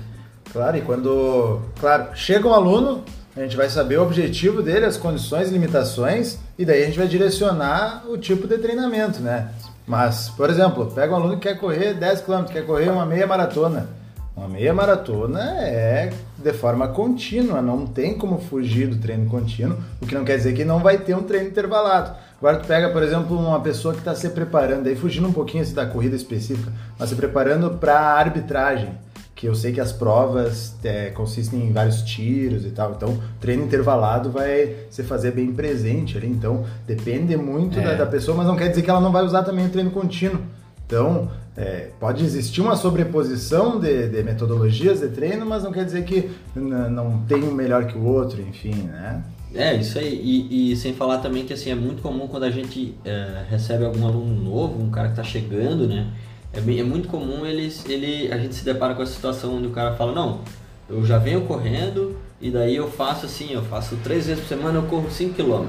Claro, 0.53 0.77
e 0.77 0.83
quando. 0.83 1.63
Claro, 1.81 2.15
chega 2.15 2.47
um 2.47 2.53
aluno, 2.53 3.03
a 3.37 3.41
gente 3.41 3.57
vai 3.57 3.69
saber 3.69 3.99
o 3.99 4.03
objetivo 4.03 4.63
dele, 4.63 4.87
as 4.87 4.97
condições 4.97 5.49
e 5.49 5.53
limitações, 5.53 6.39
e 6.59 6.65
daí 6.65 6.83
a 6.83 6.87
gente 6.87 6.99
vai 6.99 7.07
direcionar 7.07 8.05
o 8.09 8.19
tipo 8.19 8.49
de 8.49 8.59
treinamento, 8.59 9.21
né? 9.21 9.51
Mas, 9.87 10.29
por 10.31 10.51
exemplo, 10.51 10.87
pega 10.87 11.13
um 11.13 11.17
aluno 11.17 11.35
que 11.37 11.49
quer 11.49 11.59
correr 11.59 11.95
10 11.95 12.21
km, 12.23 12.45
quer 12.45 12.67
correr 12.67 12.91
uma 12.91 13.07
meia 13.07 13.27
maratona. 13.27 13.89
Uma 14.37 14.49
meia 14.49 14.73
maratona 14.73 15.41
é 15.61 16.13
de 16.39 16.53
forma 16.53 16.89
contínua, 16.89 17.61
não 17.61 17.87
tem 17.87 18.17
como 18.17 18.41
fugir 18.41 18.89
do 18.89 18.97
treino 18.97 19.29
contínuo, 19.29 19.77
o 20.01 20.07
que 20.07 20.15
não 20.15 20.25
quer 20.25 20.37
dizer 20.37 20.55
que 20.55 20.65
não 20.65 20.79
vai 20.79 20.99
ter 20.99 21.15
um 21.15 21.23
treino 21.23 21.49
intervalado. 21.49 22.17
Agora 22.39 22.57
tu 22.57 22.67
pega, 22.67 22.89
por 22.89 23.03
exemplo, 23.03 23.39
uma 23.39 23.61
pessoa 23.61 23.93
que 23.93 24.01
está 24.01 24.15
se 24.15 24.31
preparando, 24.31 24.87
aí 24.87 24.97
fugindo 24.97 25.29
um 25.29 25.33
pouquinho 25.33 25.63
assim, 25.63 25.75
da 25.75 25.85
corrida 25.85 26.17
específica, 26.17 26.73
mas 26.99 27.11
se 27.11 27.15
preparando 27.15 27.71
para 27.73 28.01
arbitragem, 28.01 28.91
que 29.41 29.47
eu 29.47 29.55
sei 29.55 29.73
que 29.73 29.81
as 29.81 29.91
provas 29.91 30.75
é, 30.85 31.09
consistem 31.09 31.63
em 31.63 31.73
vários 31.73 32.03
tiros 32.03 32.67
e 32.67 32.71
tal, 32.73 32.93
então 32.93 33.19
treino 33.41 33.65
intervalado 33.65 34.31
vai 34.31 34.77
se 34.91 35.03
fazer 35.03 35.31
bem 35.31 35.51
presente 35.51 36.19
ali, 36.19 36.27
então 36.27 36.67
depende 36.87 37.35
muito 37.39 37.81
é. 37.81 37.83
da, 37.83 37.95
da 37.95 38.07
pessoa, 38.07 38.37
mas 38.37 38.47
não 38.47 38.55
quer 38.55 38.69
dizer 38.69 38.83
que 38.83 38.91
ela 38.91 39.01
não 39.01 39.11
vai 39.11 39.25
usar 39.25 39.43
também 39.43 39.65
o 39.65 39.71
treino 39.71 39.91
contínuo. 39.91 40.43
Então, 40.87 41.31
é, 41.57 41.89
pode 41.99 42.23
existir 42.23 42.61
uma 42.61 42.77
sobreposição 42.77 43.81
de, 43.81 44.09
de, 44.09 44.23
metodologias 44.23 45.01
de 45.01 45.09
treino, 45.09 45.47
mas 45.47 45.63
não 45.63 45.73
quer 45.73 45.87
dizer 45.87 46.05
que 46.05 46.31
não 46.55 47.23
tem 47.27 47.43
um 47.43 47.53
melhor 47.53 47.87
que 47.87 47.97
o 47.97 48.05
outro, 48.05 48.43
enfim, 48.43 48.75
né? 48.75 49.25
É, 49.55 49.75
isso 49.75 49.99
aí. 49.99 50.21
E, 50.23 50.73
e, 50.73 50.77
sem 50.77 50.93
falar 50.93 51.19
também 51.19 51.47
que 51.47 51.55
assim, 51.55 51.71
é 51.71 51.75
muito 51.75 52.03
comum 52.03 52.29
quando 52.29 52.43
a 52.43 52.51
gente 52.51 52.95
é, 53.07 53.45
recebe 53.49 53.87
algum 53.87 54.07
aluno 54.07 54.35
novo, 54.35 54.83
um 54.83 54.91
cara 54.91 55.09
que 55.09 55.15
está 55.15 55.25
chegando, 55.25 55.89
né? 55.89 56.09
É, 56.53 56.61
bem, 56.61 56.81
é 56.81 56.83
muito 56.83 57.09
comum 57.09 57.47
eles, 57.47 57.85
ele, 57.89 58.33
a 58.33 58.37
gente 58.37 58.55
se 58.55 58.65
depara 58.65 58.95
com 58.95 59.03
a 59.03 59.07
situação 59.07 59.57
onde 59.57 59.69
o 59.69 59.71
cara 59.71 59.95
fala, 59.95 60.13
não, 60.13 60.41
eu 60.89 61.05
já 61.07 61.17
venho 61.17 61.43
correndo 61.43 62.17
e 62.41 62.51
daí 62.51 62.75
eu 62.75 62.91
faço 62.91 63.27
assim, 63.27 63.53
eu 63.53 63.63
faço 63.63 63.97
três 64.03 64.27
vezes 64.27 64.43
por 64.43 64.49
semana, 64.49 64.79
eu 64.79 64.83
corro 64.85 65.09
5 65.09 65.35
km. 65.35 65.67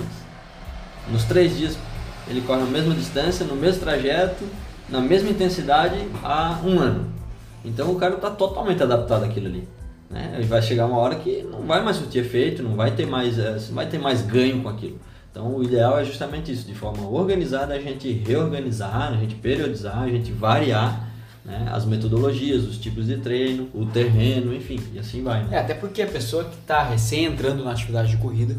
Nos 1.11 1.23
três 1.25 1.55
dias 1.55 1.77
ele 2.27 2.41
corre 2.41 2.63
a 2.63 2.65
mesma 2.65 2.95
distância, 2.95 3.45
no 3.45 3.55
mesmo 3.55 3.81
trajeto, 3.81 4.43
na 4.89 4.99
mesma 4.99 5.29
intensidade 5.29 5.95
há 6.23 6.59
um 6.63 6.79
ano. 6.79 7.11
Então 7.63 7.91
o 7.91 7.95
cara 7.95 8.15
está 8.15 8.31
totalmente 8.31 8.81
adaptado 8.81 9.23
àquilo 9.23 9.47
ali. 9.47 9.67
Né? 10.09 10.39
E 10.41 10.43
vai 10.43 10.61
chegar 10.61 10.87
uma 10.87 10.97
hora 10.97 11.15
que 11.15 11.43
não 11.43 11.61
vai 11.61 11.83
mais 11.83 11.97
surtir 11.97 12.21
efeito, 12.21 12.63
não 12.63 12.75
vai 12.75 12.91
ter 12.91 13.05
mais, 13.05 13.37
eh, 13.37 13.57
vai 13.71 13.85
ter 13.85 13.97
mais 13.97 14.21
ganho 14.21 14.61
com 14.61 14.69
aquilo. 14.69 14.99
Então 15.31 15.55
o 15.55 15.63
ideal 15.63 15.97
é 15.97 16.03
justamente 16.03 16.51
isso, 16.51 16.67
de 16.67 16.75
forma 16.75 17.07
organizada 17.07 17.73
a 17.73 17.79
gente 17.79 18.11
reorganizar, 18.11 19.13
a 19.13 19.17
gente 19.17 19.35
periodizar, 19.35 19.99
a 19.99 20.09
gente 20.09 20.31
variar 20.31 21.09
né, 21.43 21.69
as 21.71 21.85
metodologias, 21.85 22.63
os 22.63 22.77
tipos 22.77 23.07
de 23.07 23.17
treino, 23.17 23.69
o 23.73 23.85
terreno, 23.85 24.53
enfim, 24.53 24.79
e 24.93 24.99
assim 24.99 25.23
vai. 25.23 25.43
Né? 25.43 25.55
É, 25.55 25.59
até 25.59 25.73
porque 25.73 26.01
a 26.01 26.07
pessoa 26.07 26.43
que 26.43 26.55
está 26.55 26.83
recém 26.83 27.25
entrando 27.25 27.63
na 27.63 27.71
atividade 27.71 28.11
de 28.11 28.17
corrida, 28.17 28.57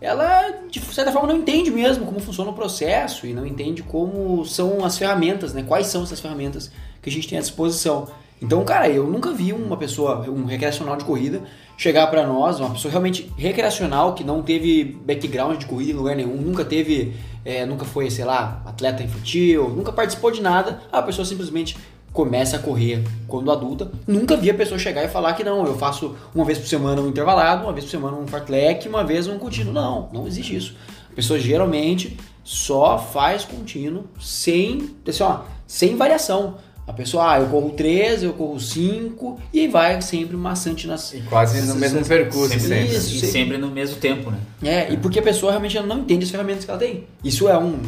ela 0.00 0.50
de 0.70 0.80
certa 0.80 1.10
forma 1.10 1.28
não 1.28 1.40
entende 1.40 1.70
mesmo 1.70 2.06
como 2.06 2.20
funciona 2.20 2.50
o 2.50 2.54
processo 2.54 3.26
e 3.26 3.32
não 3.32 3.46
entende 3.46 3.82
como 3.82 4.44
são 4.44 4.84
as 4.84 4.96
ferramentas, 4.96 5.52
né? 5.52 5.62
Quais 5.66 5.88
são 5.88 6.02
essas 6.02 6.20
ferramentas 6.20 6.70
que 7.02 7.10
a 7.10 7.12
gente 7.12 7.28
tem 7.28 7.38
à 7.38 7.40
disposição. 7.40 8.08
Então, 8.42 8.64
cara, 8.64 8.88
eu 8.88 9.06
nunca 9.06 9.32
vi 9.32 9.52
uma 9.52 9.76
pessoa, 9.76 10.28
um 10.30 10.46
recreacional 10.46 10.96
de 10.96 11.04
corrida, 11.04 11.42
chegar 11.76 12.06
para 12.06 12.26
nós, 12.26 12.58
uma 12.58 12.70
pessoa 12.70 12.90
realmente 12.90 13.30
recreacional 13.36 14.14
que 14.14 14.24
não 14.24 14.42
teve 14.42 14.84
background 15.04 15.58
de 15.58 15.66
corrida 15.66 15.92
em 15.92 15.94
lugar 15.94 16.16
nenhum, 16.16 16.36
nunca 16.36 16.64
teve, 16.64 17.14
é, 17.44 17.66
nunca 17.66 17.84
foi, 17.84 18.10
sei 18.10 18.24
lá, 18.24 18.62
atleta 18.64 19.02
infantil, 19.02 19.68
nunca 19.68 19.92
participou 19.92 20.30
de 20.30 20.40
nada, 20.40 20.80
a 20.90 21.02
pessoa 21.02 21.24
simplesmente 21.24 21.76
começa 22.12 22.56
a 22.56 22.58
correr 22.58 23.04
quando 23.28 23.52
adulta, 23.52 23.90
nunca 24.06 24.36
vi 24.36 24.50
a 24.50 24.54
pessoa 24.54 24.78
chegar 24.78 25.04
e 25.04 25.08
falar 25.08 25.34
que 25.34 25.44
não, 25.44 25.64
eu 25.64 25.76
faço 25.76 26.16
uma 26.34 26.44
vez 26.44 26.58
por 26.58 26.66
semana 26.66 27.00
um 27.00 27.08
intervalado, 27.08 27.64
uma 27.64 27.72
vez 27.72 27.84
por 27.84 27.90
semana 27.90 28.16
um 28.16 28.26
fartlek, 28.26 28.88
uma 28.88 29.04
vez 29.04 29.26
um 29.28 29.38
contínuo. 29.38 29.72
Não, 29.72 30.08
não 30.12 30.26
existe 30.26 30.56
isso. 30.56 30.76
A 31.10 31.14
pessoa 31.14 31.38
geralmente 31.38 32.16
só 32.42 32.98
faz 32.98 33.44
contínuo 33.44 34.04
sem, 34.20 34.96
assim, 35.06 35.22
ó, 35.22 35.40
sem 35.66 35.96
variação. 35.96 36.56
A 36.86 36.92
pessoa, 36.92 37.32
ah, 37.32 37.40
eu 37.40 37.46
corro 37.46 37.70
13, 37.70 38.26
eu 38.26 38.32
corro 38.32 38.58
5 38.58 39.40
e 39.52 39.68
vai 39.68 40.02
sempre 40.02 40.36
maçante 40.36 40.86
nas. 40.86 41.14
E 41.14 41.20
quase 41.22 41.62
no 41.62 41.76
mesmo 41.76 42.04
percurso, 42.04 42.58
sempre. 42.58 42.68
sempre. 42.68 42.96
Isso, 42.96 43.24
e 43.24 43.28
sempre 43.28 43.58
no 43.58 43.68
mesmo 43.68 43.96
tempo, 43.96 44.30
né? 44.30 44.38
É, 44.62 44.92
e 44.92 44.96
porque 44.96 45.20
a 45.20 45.22
pessoa 45.22 45.52
realmente 45.52 45.78
não 45.80 46.00
entende 46.00 46.24
as 46.24 46.30
ferramentas 46.30 46.64
que 46.64 46.70
ela 46.70 46.80
tem. 46.80 47.04
Isso 47.22 47.48
é 47.48 47.56
um 47.56 47.78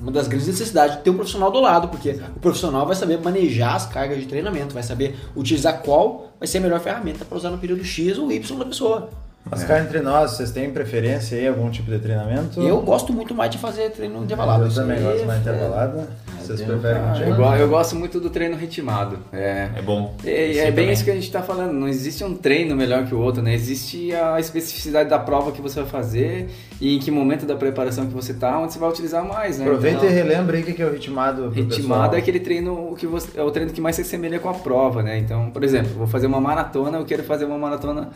uma 0.00 0.12
das 0.12 0.28
grandes 0.28 0.46
necessidades 0.46 0.96
de 0.96 1.02
ter 1.02 1.10
um 1.10 1.14
profissional 1.14 1.50
do 1.50 1.60
lado, 1.60 1.88
porque 1.88 2.10
Exato. 2.10 2.32
o 2.36 2.40
profissional 2.40 2.86
vai 2.86 2.94
saber 2.94 3.18
manejar 3.18 3.74
as 3.74 3.86
cargas 3.86 4.20
de 4.20 4.26
treinamento, 4.26 4.72
vai 4.72 4.82
saber 4.82 5.16
utilizar 5.34 5.82
qual 5.82 6.32
vai 6.38 6.46
ser 6.46 6.58
a 6.58 6.60
melhor 6.60 6.80
ferramenta 6.80 7.24
para 7.24 7.36
usar 7.36 7.50
no 7.50 7.58
período 7.58 7.84
X 7.84 8.16
ou 8.16 8.30
Y 8.30 8.58
da 8.58 8.64
pessoa. 8.64 9.10
Mas 9.50 9.64
cá 9.64 9.80
entre 9.80 10.00
nós, 10.00 10.32
vocês 10.32 10.50
têm 10.50 10.70
preferência 10.70 11.36
aí, 11.38 11.46
algum 11.48 11.70
tipo 11.70 11.90
de 11.90 11.98
treinamento? 11.98 12.60
Eu 12.62 12.80
gosto 12.82 13.12
muito 13.12 13.34
mais 13.34 13.50
de 13.50 13.58
fazer 13.58 13.90
treino 13.90 14.22
intervalado. 14.24 14.64
Eu 14.64 14.74
também 14.74 15.02
gosto 15.02 15.24
mais 15.26 15.38
é- 15.38 15.42
intervalado. 15.42 16.00
Vocês 16.38 16.60
eu- 16.60 16.66
preferem 16.66 17.02
Ah, 17.02 17.18
eu, 17.20 17.36
go- 17.36 17.54
eu 17.56 17.68
gosto 17.68 17.94
muito 17.94 18.18
do 18.18 18.30
treino 18.30 18.56
ritmado. 18.56 19.18
É, 19.32 19.68
É 19.76 19.82
bom. 19.82 20.14
É, 20.24 20.50
é 20.50 20.62
bem 20.62 20.70
também. 20.70 20.92
isso 20.92 21.04
que 21.04 21.10
a 21.10 21.14
gente 21.14 21.24
está 21.24 21.42
falando. 21.42 21.72
Não 21.72 21.86
existe 21.86 22.24
um 22.24 22.34
treino 22.34 22.74
melhor 22.74 23.04
que 23.04 23.14
o 23.14 23.20
outro, 23.20 23.42
né? 23.42 23.52
Existe 23.52 24.14
a 24.14 24.40
especificidade 24.40 25.10
da 25.10 25.18
prova 25.18 25.52
que 25.52 25.60
você 25.60 25.80
vai 25.82 25.90
fazer 25.90 26.48
e 26.80 26.96
em 26.96 26.98
que 26.98 27.10
momento 27.10 27.44
da 27.44 27.54
preparação 27.54 28.06
que 28.06 28.14
você 28.14 28.32
tá, 28.32 28.58
onde 28.58 28.72
você 28.72 28.78
vai 28.78 28.88
utilizar 28.88 29.22
mais, 29.26 29.58
né? 29.58 29.66
Aproveita 29.66 29.98
Então, 29.98 30.08
e 30.08 30.12
relembra 30.12 30.56
aí 30.56 30.62
o 30.62 30.66
que 30.66 30.72
que 30.72 30.82
é 30.82 30.86
o 30.86 30.92
ritmado. 30.92 31.50
Ritmado 31.50 31.76
pessoal. 31.76 32.14
é 32.14 32.18
aquele 32.18 32.40
treino 32.40 32.94
que 32.96 33.06
você, 33.06 33.38
é 33.38 33.42
o 33.42 33.50
treino 33.50 33.70
que 33.70 33.80
mais 33.80 33.96
se 33.96 34.02
assemelha 34.02 34.38
com 34.38 34.48
a 34.48 34.54
prova, 34.54 35.02
né? 35.02 35.18
Então, 35.18 35.50
por 35.50 35.62
exemplo, 35.62 35.90
vou 35.98 36.06
fazer 36.06 36.26
uma 36.28 36.40
maratona, 36.40 36.96
eu 36.96 37.04
quero 37.04 37.24
fazer 37.24 37.44
uma 37.44 37.58
maratona 37.58 38.08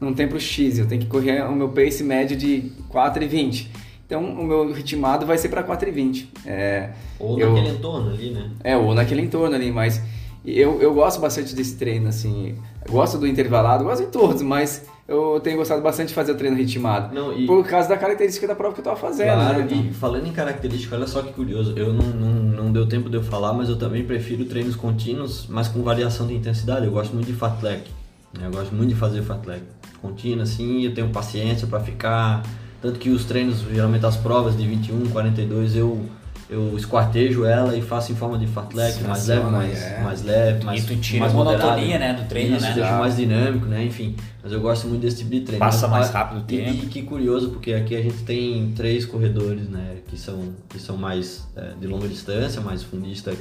num 0.00 0.14
tempo 0.14 0.38
X, 0.38 0.78
eu 0.78 0.86
tenho 0.86 1.00
que 1.02 1.06
correr 1.08 1.42
o 1.42 1.52
meu 1.54 1.68
pace 1.68 2.02
médio 2.04 2.36
de 2.36 2.70
4,20. 2.90 3.66
Então, 4.06 4.24
o 4.24 4.44
meu 4.44 4.72
ritmado 4.72 5.26
vai 5.26 5.36
ser 5.36 5.48
para 5.48 5.62
4,20. 5.64 6.28
É, 6.46 6.90
Ou 7.18 7.38
eu- 7.40 7.52
naquele 7.54 7.74
entorno 7.76 8.10
ali, 8.10 8.30
né? 8.30 8.50
é, 8.62 8.76
ou 8.76 8.94
naquele 8.94 9.22
entorno 9.22 9.54
ali, 9.56 9.72
mas 9.72 10.00
eu, 10.44 10.80
eu 10.80 10.94
gosto 10.94 11.20
bastante 11.20 11.54
desse 11.56 11.76
treino, 11.76 12.08
assim. 12.08 12.54
Gosto 12.88 13.18
do 13.18 13.26
intervalado, 13.26 13.82
gosto 13.82 14.04
de 14.04 14.12
todos, 14.12 14.42
mas 14.42 14.84
eu 15.08 15.40
tenho 15.40 15.56
gostado 15.56 15.82
bastante 15.82 16.08
de 16.08 16.14
fazer 16.14 16.30
o 16.30 16.34
treino 16.36 16.56
ritmado. 16.56 17.12
Não, 17.12 17.36
e- 17.36 17.46
Por 17.46 17.66
causa 17.66 17.88
da 17.88 17.96
característica 17.96 18.46
da 18.46 18.54
prova 18.54 18.74
que 18.74 18.80
eu 18.80 18.84
tava 18.84 18.96
fazendo, 18.96 19.32
Claro, 19.32 19.58
né? 19.64 19.88
E 19.90 19.92
falando 19.92 20.26
em 20.28 20.32
característica, 20.32 20.94
olha 20.94 21.08
só 21.08 21.20
que 21.22 21.32
curioso, 21.32 21.72
eu 21.76 21.92
não, 21.92 22.06
não, 22.06 22.32
não 22.64 22.72
deu 22.72 22.86
tempo 22.86 23.10
de 23.10 23.16
eu 23.16 23.24
falar, 23.24 23.52
mas 23.54 23.68
eu 23.68 23.76
também 23.76 24.04
prefiro 24.04 24.44
treinos 24.44 24.76
contínuos, 24.76 25.46
mas 25.48 25.66
com 25.66 25.82
variação 25.82 26.28
de 26.28 26.34
intensidade. 26.34 26.86
Eu 26.86 26.92
gosto 26.92 27.12
muito 27.12 27.26
de 27.26 27.32
fartlek, 27.32 27.80
né? 27.80 28.05
Eu 28.40 28.50
gosto 28.50 28.74
muito 28.74 28.90
de 28.90 28.96
fazer 28.96 29.22
fartlek 29.22 29.62
contínuo, 30.00 30.42
assim, 30.42 30.82
eu 30.82 30.94
tenho 30.94 31.08
paciência 31.10 31.66
para 31.66 31.80
ficar, 31.80 32.42
tanto 32.80 32.98
que 32.98 33.10
os 33.10 33.24
treinos, 33.24 33.60
geralmente 33.60 34.04
as 34.06 34.16
provas 34.16 34.56
de 34.56 34.66
21, 34.66 35.08
42, 35.08 35.74
eu, 35.74 36.06
eu 36.48 36.76
esquartejo 36.76 37.44
ela 37.44 37.76
e 37.76 37.82
faço 37.82 38.12
em 38.12 38.14
forma 38.14 38.38
de 38.38 38.46
fartlek, 38.46 39.02
mais 39.02 39.26
leve, 39.26 39.50
mais, 39.50 39.82
é. 39.82 40.00
mais 40.02 40.22
leve, 40.22 40.64
mais 40.64 40.84
tu 40.84 40.96
tira 40.96 41.20
mais 41.20 41.32
a 41.32 41.36
monotonia, 41.36 41.98
né, 41.98 42.14
do 42.14 42.28
treino, 42.28 42.56
Isso, 42.56 42.66
né? 42.66 42.72
deixa 42.74 42.98
mais 42.98 43.16
dinâmico, 43.16 43.66
né, 43.66 43.84
enfim. 43.84 44.14
Mas 44.42 44.52
eu 44.52 44.60
gosto 44.60 44.86
muito 44.86 45.02
desse 45.02 45.18
tipo 45.18 45.30
de 45.30 45.40
treino. 45.40 45.58
Passa 45.64 45.88
Mas, 45.88 46.00
mais 46.00 46.10
rápido 46.10 46.38
o 46.38 46.40
e- 46.42 46.44
tempo. 46.44 46.84
E, 46.84 46.86
que 46.86 47.02
curioso, 47.02 47.48
porque 47.50 47.72
aqui 47.72 47.96
a 47.96 48.02
gente 48.02 48.22
tem 48.22 48.72
três 48.76 49.04
corredores, 49.04 49.68
né, 49.68 49.96
que 50.06 50.16
são, 50.16 50.52
que 50.68 50.78
são 50.78 50.96
mais 50.96 51.48
é, 51.56 51.72
de 51.80 51.86
longa 51.86 52.06
distância, 52.06 52.60
mais 52.60 52.82
fundista, 52.82 53.32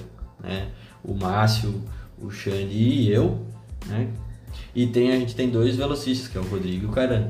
né, 0.41 0.69
o 1.03 1.13
Márcio, 1.13 1.83
o 2.17 2.31
Xande 2.31 2.73
e 2.73 3.11
eu, 3.11 3.45
né, 3.87 4.07
e 4.75 4.87
tem, 4.87 5.11
a 5.11 5.15
gente 5.17 5.35
tem 5.35 5.49
dois 5.49 5.75
velocistas, 5.75 6.27
que 6.27 6.37
é 6.37 6.41
o 6.41 6.43
Rodrigo 6.45 6.85
e 6.85 6.87
o 6.87 6.91
Caran. 6.91 7.27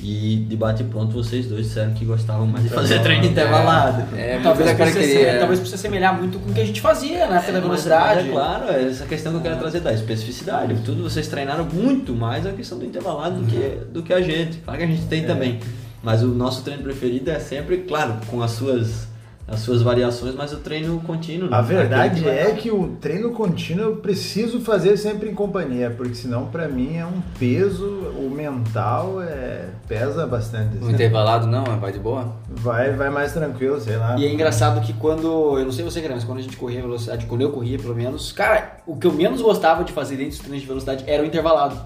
E 0.00 0.46
de 0.48 0.54
bate 0.56 0.84
pronto 0.84 1.12
vocês 1.12 1.46
dois 1.46 1.66
disseram 1.66 1.92
que 1.92 2.04
gostavam 2.04 2.46
mais 2.46 2.62
de 2.62 2.70
fazer 2.70 3.00
treino 3.02 3.24
intervalado. 3.24 4.04
É, 4.16 4.38
Talvez 4.40 4.70
a 4.70 4.74
precise, 4.74 4.76
característica. 4.76 5.32
se- 5.32 5.38
talvez 5.40 5.58
precise 5.60 5.82
semelhar 5.82 6.16
muito 6.16 6.38
com 6.38 6.50
o 6.50 6.54
que 6.54 6.60
a 6.60 6.64
gente 6.64 6.80
fazia 6.80 7.26
na 7.26 7.38
época 7.38 7.50
da 7.52 7.58
Mas- 7.58 7.62
velocidade. 7.68 8.14
mas 8.20 8.28
É 8.28 8.30
claro, 8.30 8.64
é 8.70 8.84
essa 8.84 9.06
questão 9.06 9.32
que 9.32 9.38
eu 9.38 9.42
quero 9.42 9.56
trazer 9.58 9.80
da 9.80 9.92
especificidade. 9.92 10.76
Tudo 10.84 11.02
vocês 11.02 11.26
treinaram 11.26 11.64
muito 11.64 12.14
mais 12.14 12.46
a 12.46 12.52
questão 12.52 12.78
do 12.78 12.84
intervalado 12.86 13.40
do 13.40 13.46
que, 13.46 13.58
do 13.92 14.02
que 14.04 14.12
a 14.12 14.20
gente. 14.20 14.58
Claro 14.58 14.78
que 14.78 14.84
a 14.84 14.88
gente 14.88 15.02
tem 15.06 15.24
também. 15.24 15.58
Mas 16.00 16.22
o 16.22 16.28
nosso 16.28 16.62
treino 16.62 16.84
preferido 16.84 17.28
é 17.32 17.40
sempre, 17.40 17.78
claro, 17.78 18.18
com 18.28 18.40
as 18.40 18.52
suas, 18.52 19.08
as 19.50 19.60
suas 19.60 19.80
variações, 19.80 20.34
mas 20.34 20.52
o 20.52 20.58
treino 20.58 21.00
contínuo. 21.00 21.48
A 21.52 21.62
verdade 21.62 22.20
Aquele 22.20 22.28
é 22.28 22.44
vai- 22.44 22.54
que 22.56 22.70
o 22.70 22.96
treino 23.00 23.30
contínuo 23.32 23.82
eu 23.86 23.96
preciso 23.96 24.60
fazer 24.60 24.98
sempre 24.98 25.30
em 25.30 25.34
companhia, 25.34 25.90
porque 25.96 26.14
senão 26.14 26.46
pra 26.46 26.68
mim 26.68 26.96
é 26.96 27.06
um 27.06 27.22
peso, 27.38 27.86
o 27.86 28.30
mental 28.30 29.22
é, 29.22 29.70
pesa 29.88 30.26
bastante. 30.26 30.76
Assim. 30.76 30.92
intervalado 30.92 31.46
não, 31.46 31.64
vai 31.64 31.90
de 31.90 31.98
boa? 31.98 32.36
Vai, 32.50 32.92
vai 32.92 33.08
mais 33.08 33.32
tranquilo, 33.32 33.80
sei 33.80 33.96
lá. 33.96 34.18
E 34.18 34.26
é 34.26 34.30
engraçado 34.32 34.82
que 34.82 34.92
quando, 34.92 35.58
eu 35.58 35.64
não 35.64 35.72
sei 35.72 35.82
você, 35.82 36.02
cara, 36.02 36.14
mas 36.14 36.24
quando 36.24 36.38
a 36.38 36.42
gente 36.42 36.56
corria 36.56 36.82
velocidade, 36.82 37.24
quando 37.24 37.40
eu 37.40 37.50
corria 37.50 37.78
pelo 37.78 37.94
menos, 37.94 38.30
cara, 38.32 38.76
o 38.86 38.96
que 38.96 39.06
eu 39.06 39.12
menos 39.12 39.40
gostava 39.40 39.82
de 39.82 39.92
fazer 39.92 40.16
dentro 40.16 40.32
dos 40.32 40.40
treinos 40.40 40.60
de 40.60 40.66
velocidade 40.66 41.04
era 41.06 41.22
o 41.22 41.26
intervalado. 41.26 41.80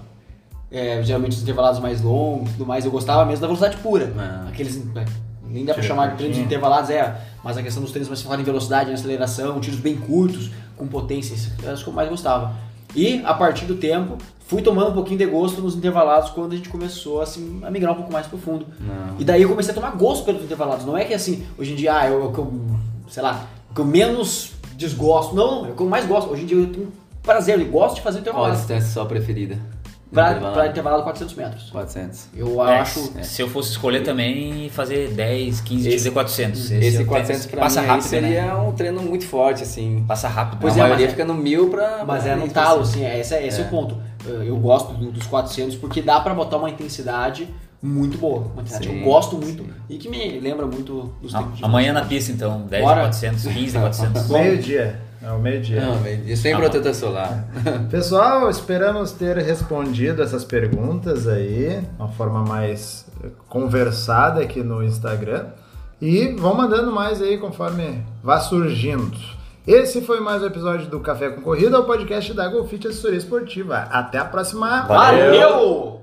É, 0.69 1.01
geralmente 1.03 1.33
os 1.37 1.43
intervalados 1.43 1.79
mais 1.79 2.01
longos 2.01 2.49
e 2.49 2.53
tudo 2.53 2.65
mais, 2.65 2.83
eu 2.83 2.91
gostava 2.91 3.23
mesmo 3.25 3.39
da 3.41 3.47
velocidade 3.47 3.77
pura. 3.77 4.11
Ah. 4.17 4.47
Aqueles, 4.49 4.75
é, 4.97 5.05
nem 5.53 5.63
dá 5.63 5.73
pra 5.73 5.83
Tiro 5.83 5.93
chamar 5.93 6.11
de 6.11 6.17
treinos 6.17 6.37
intervalados, 6.39 6.89
é, 6.89 7.15
mas 7.43 7.55
a 7.55 7.61
questão 7.61 7.83
dos 7.83 7.91
treinos 7.91 8.09
mais 8.09 8.21
falaram 8.21 8.41
em 8.41 8.45
velocidade, 8.45 8.89
em 8.89 8.93
aceleração, 8.93 9.59
tiros 9.59 9.79
bem 9.79 9.95
curtos, 9.95 10.49
com 10.75 10.87
potência, 10.87 11.35
isso 11.35 11.51
é 11.63 11.69
as 11.69 11.83
que 11.83 11.87
eu 11.87 11.93
mais 11.93 12.09
gostava. 12.09 12.55
E, 12.95 13.21
a 13.23 13.33
partir 13.33 13.65
do 13.65 13.75
tempo, 13.75 14.17
fui 14.47 14.61
tomando 14.61 14.89
um 14.89 14.93
pouquinho 14.93 15.17
de 15.17 15.25
gosto 15.25 15.61
nos 15.61 15.75
intervalados 15.75 16.31
quando 16.31 16.53
a 16.53 16.55
gente 16.55 16.69
começou 16.69 17.21
assim, 17.21 17.61
a 17.63 17.71
migrar 17.71 17.93
um 17.93 17.97
pouco 17.97 18.11
mais 18.11 18.27
profundo. 18.27 18.65
Não. 18.79 19.19
E 19.19 19.23
daí 19.23 19.41
eu 19.41 19.49
comecei 19.49 19.71
a 19.71 19.75
tomar 19.75 19.91
gosto 19.91 20.25
pelos 20.25 20.43
intervalados. 20.43 20.85
Não 20.85 20.97
é 20.97 21.05
que 21.05 21.13
assim, 21.13 21.45
hoje 21.57 21.73
em 21.73 21.75
dia, 21.75 21.97
ah, 21.97 22.07
eu, 22.07 22.21
eu, 22.21 22.53
sei 23.07 23.23
lá, 23.23 23.47
que 23.73 23.81
eu 23.81 23.85
menos 23.85 24.51
desgosto. 24.75 25.35
Não, 25.35 25.65
é 25.65 25.69
o 25.69 25.75
que 25.75 25.81
eu 25.81 25.87
mais 25.87 26.05
gosto. 26.05 26.31
Hoje 26.31 26.43
em 26.43 26.45
dia 26.45 26.57
eu 26.57 26.67
tenho 26.67 26.91
prazer, 27.21 27.59
eu 27.59 27.67
gosto 27.67 27.95
de 27.95 28.01
fazer 28.01 28.21
Qual 28.21 28.45
a 28.45 28.51
distância 28.51 28.89
sua 28.91 29.05
preferida? 29.05 29.57
Pra, 30.13 30.35
pra 30.35 30.67
intervalado 30.67 31.03
400 31.03 31.35
metros. 31.35 31.69
400. 31.71 32.27
Eu 32.35 32.63
É, 32.67 32.79
acho. 32.79 33.11
Se 33.23 33.41
eu 33.41 33.49
fosse 33.49 33.71
escolher 33.71 34.01
também, 34.03 34.69
fazer 34.69 35.09
10, 35.09 35.59
15 35.61 35.89
Esse- 35.89 36.03
de 36.05 36.11
400. 36.11 36.71
Esse, 36.71 36.97
eu 37.01 37.05
400 37.05 37.27
penso- 37.43 37.49
pra 37.49 37.61
passa 37.61 37.81
mim 37.81 37.87
rápido, 37.87 38.03
aí 38.03 38.09
seria 38.09 38.45
né? 38.45 38.53
um 38.55 38.71
treino 38.73 39.01
muito 39.01 39.25
forte, 39.25 39.63
assim. 39.63 40.05
Passa 40.07 40.27
rápido. 40.27 40.59
Pois 40.61 40.73
a 40.73 40.77
é, 40.77 40.79
maioria 40.83 41.05
mas 41.07 41.13
é- 41.13 41.17
fica 41.17 41.25
no 41.25 41.33
mil 41.33 41.69
pra... 41.69 42.03
Mas 42.05 42.23
pra 42.23 42.31
é 42.31 42.35
no 42.35 42.47
talo, 42.49 42.81
assim. 42.81 43.03
é, 43.03 43.19
esse, 43.19 43.33
é, 43.33 43.45
esse 43.47 43.59
é. 43.59 43.63
É. 43.63 43.67
o 43.67 43.69
ponto. 43.69 43.97
Eu 44.25 44.43
eu 44.43 44.55
gosto 44.57 44.93
do- 44.93 45.11
dos 45.11 45.25
400 45.27 45.75
porque 45.75 46.01
dá 46.01 46.19
pra 46.21 46.33
botar 46.33 46.57
uma 46.57 46.69
intensidade 46.69 47.47
muito 47.81 48.17
boa. 48.17 48.39
Uma 48.53 48.61
intensidade 48.61 48.87
Sim, 48.87 48.99
eu 48.99 49.03
gosto 49.03 49.35
muito 49.35 49.63
sim. 49.63 49.69
e 49.89 49.97
que 49.97 50.07
me 50.07 50.39
lembra 50.39 50.65
muito 50.65 51.13
dos 51.21 51.33
A- 51.35 51.39
tempos 51.39 51.57
de 51.57 51.65
Amanhã 51.65 51.91
na 51.91 52.05
pista, 52.05 52.31
então. 52.31 52.61
10 52.69 52.81
Bora. 52.83 52.95
de 52.95 53.07
400, 53.07 53.43
15 53.43 53.71
de 53.73 53.79
400. 53.79 54.29
Meio-dia. 54.29 54.99
É 55.23 55.31
o 55.31 55.39
meio-dia. 55.39 55.79
Não, 55.79 56.01
mas 56.01 56.37
sem 56.39 56.51
Tá 56.51 56.59
protetor 56.59 56.93
solar. 56.93 57.45
Pessoal, 57.89 58.49
esperamos 58.49 59.13
ter 59.13 59.37
respondido 59.37 60.21
essas 60.21 60.43
perguntas 60.43 61.27
aí, 61.27 61.79
de 61.79 61.87
uma 61.97 62.09
forma 62.09 62.43
mais 62.43 63.05
eh, 63.23 63.29
conversada 63.47 64.41
aqui 64.41 64.61
no 64.61 64.83
Instagram. 64.83 65.45
E 66.01 66.27
vão 66.33 66.53
mandando 66.53 66.91
mais 66.91 67.21
aí 67.21 67.37
conforme 67.37 68.03
vá 68.21 68.41
surgindo. 68.41 69.17
Esse 69.65 70.01
foi 70.01 70.19
mais 70.19 70.41
um 70.43 70.47
episódio 70.47 70.87
do 70.87 70.99
Café 70.99 71.29
com 71.29 71.41
Corrida, 71.41 71.79
o 71.79 71.85
podcast 71.85 72.33
da 72.33 72.49
Golfit 72.49 72.85
Assessoria 72.89 73.17
Esportiva. 73.17 73.77
Até 73.77 74.17
a 74.17 74.25
próxima. 74.25 74.81
Valeu! 74.81 76.02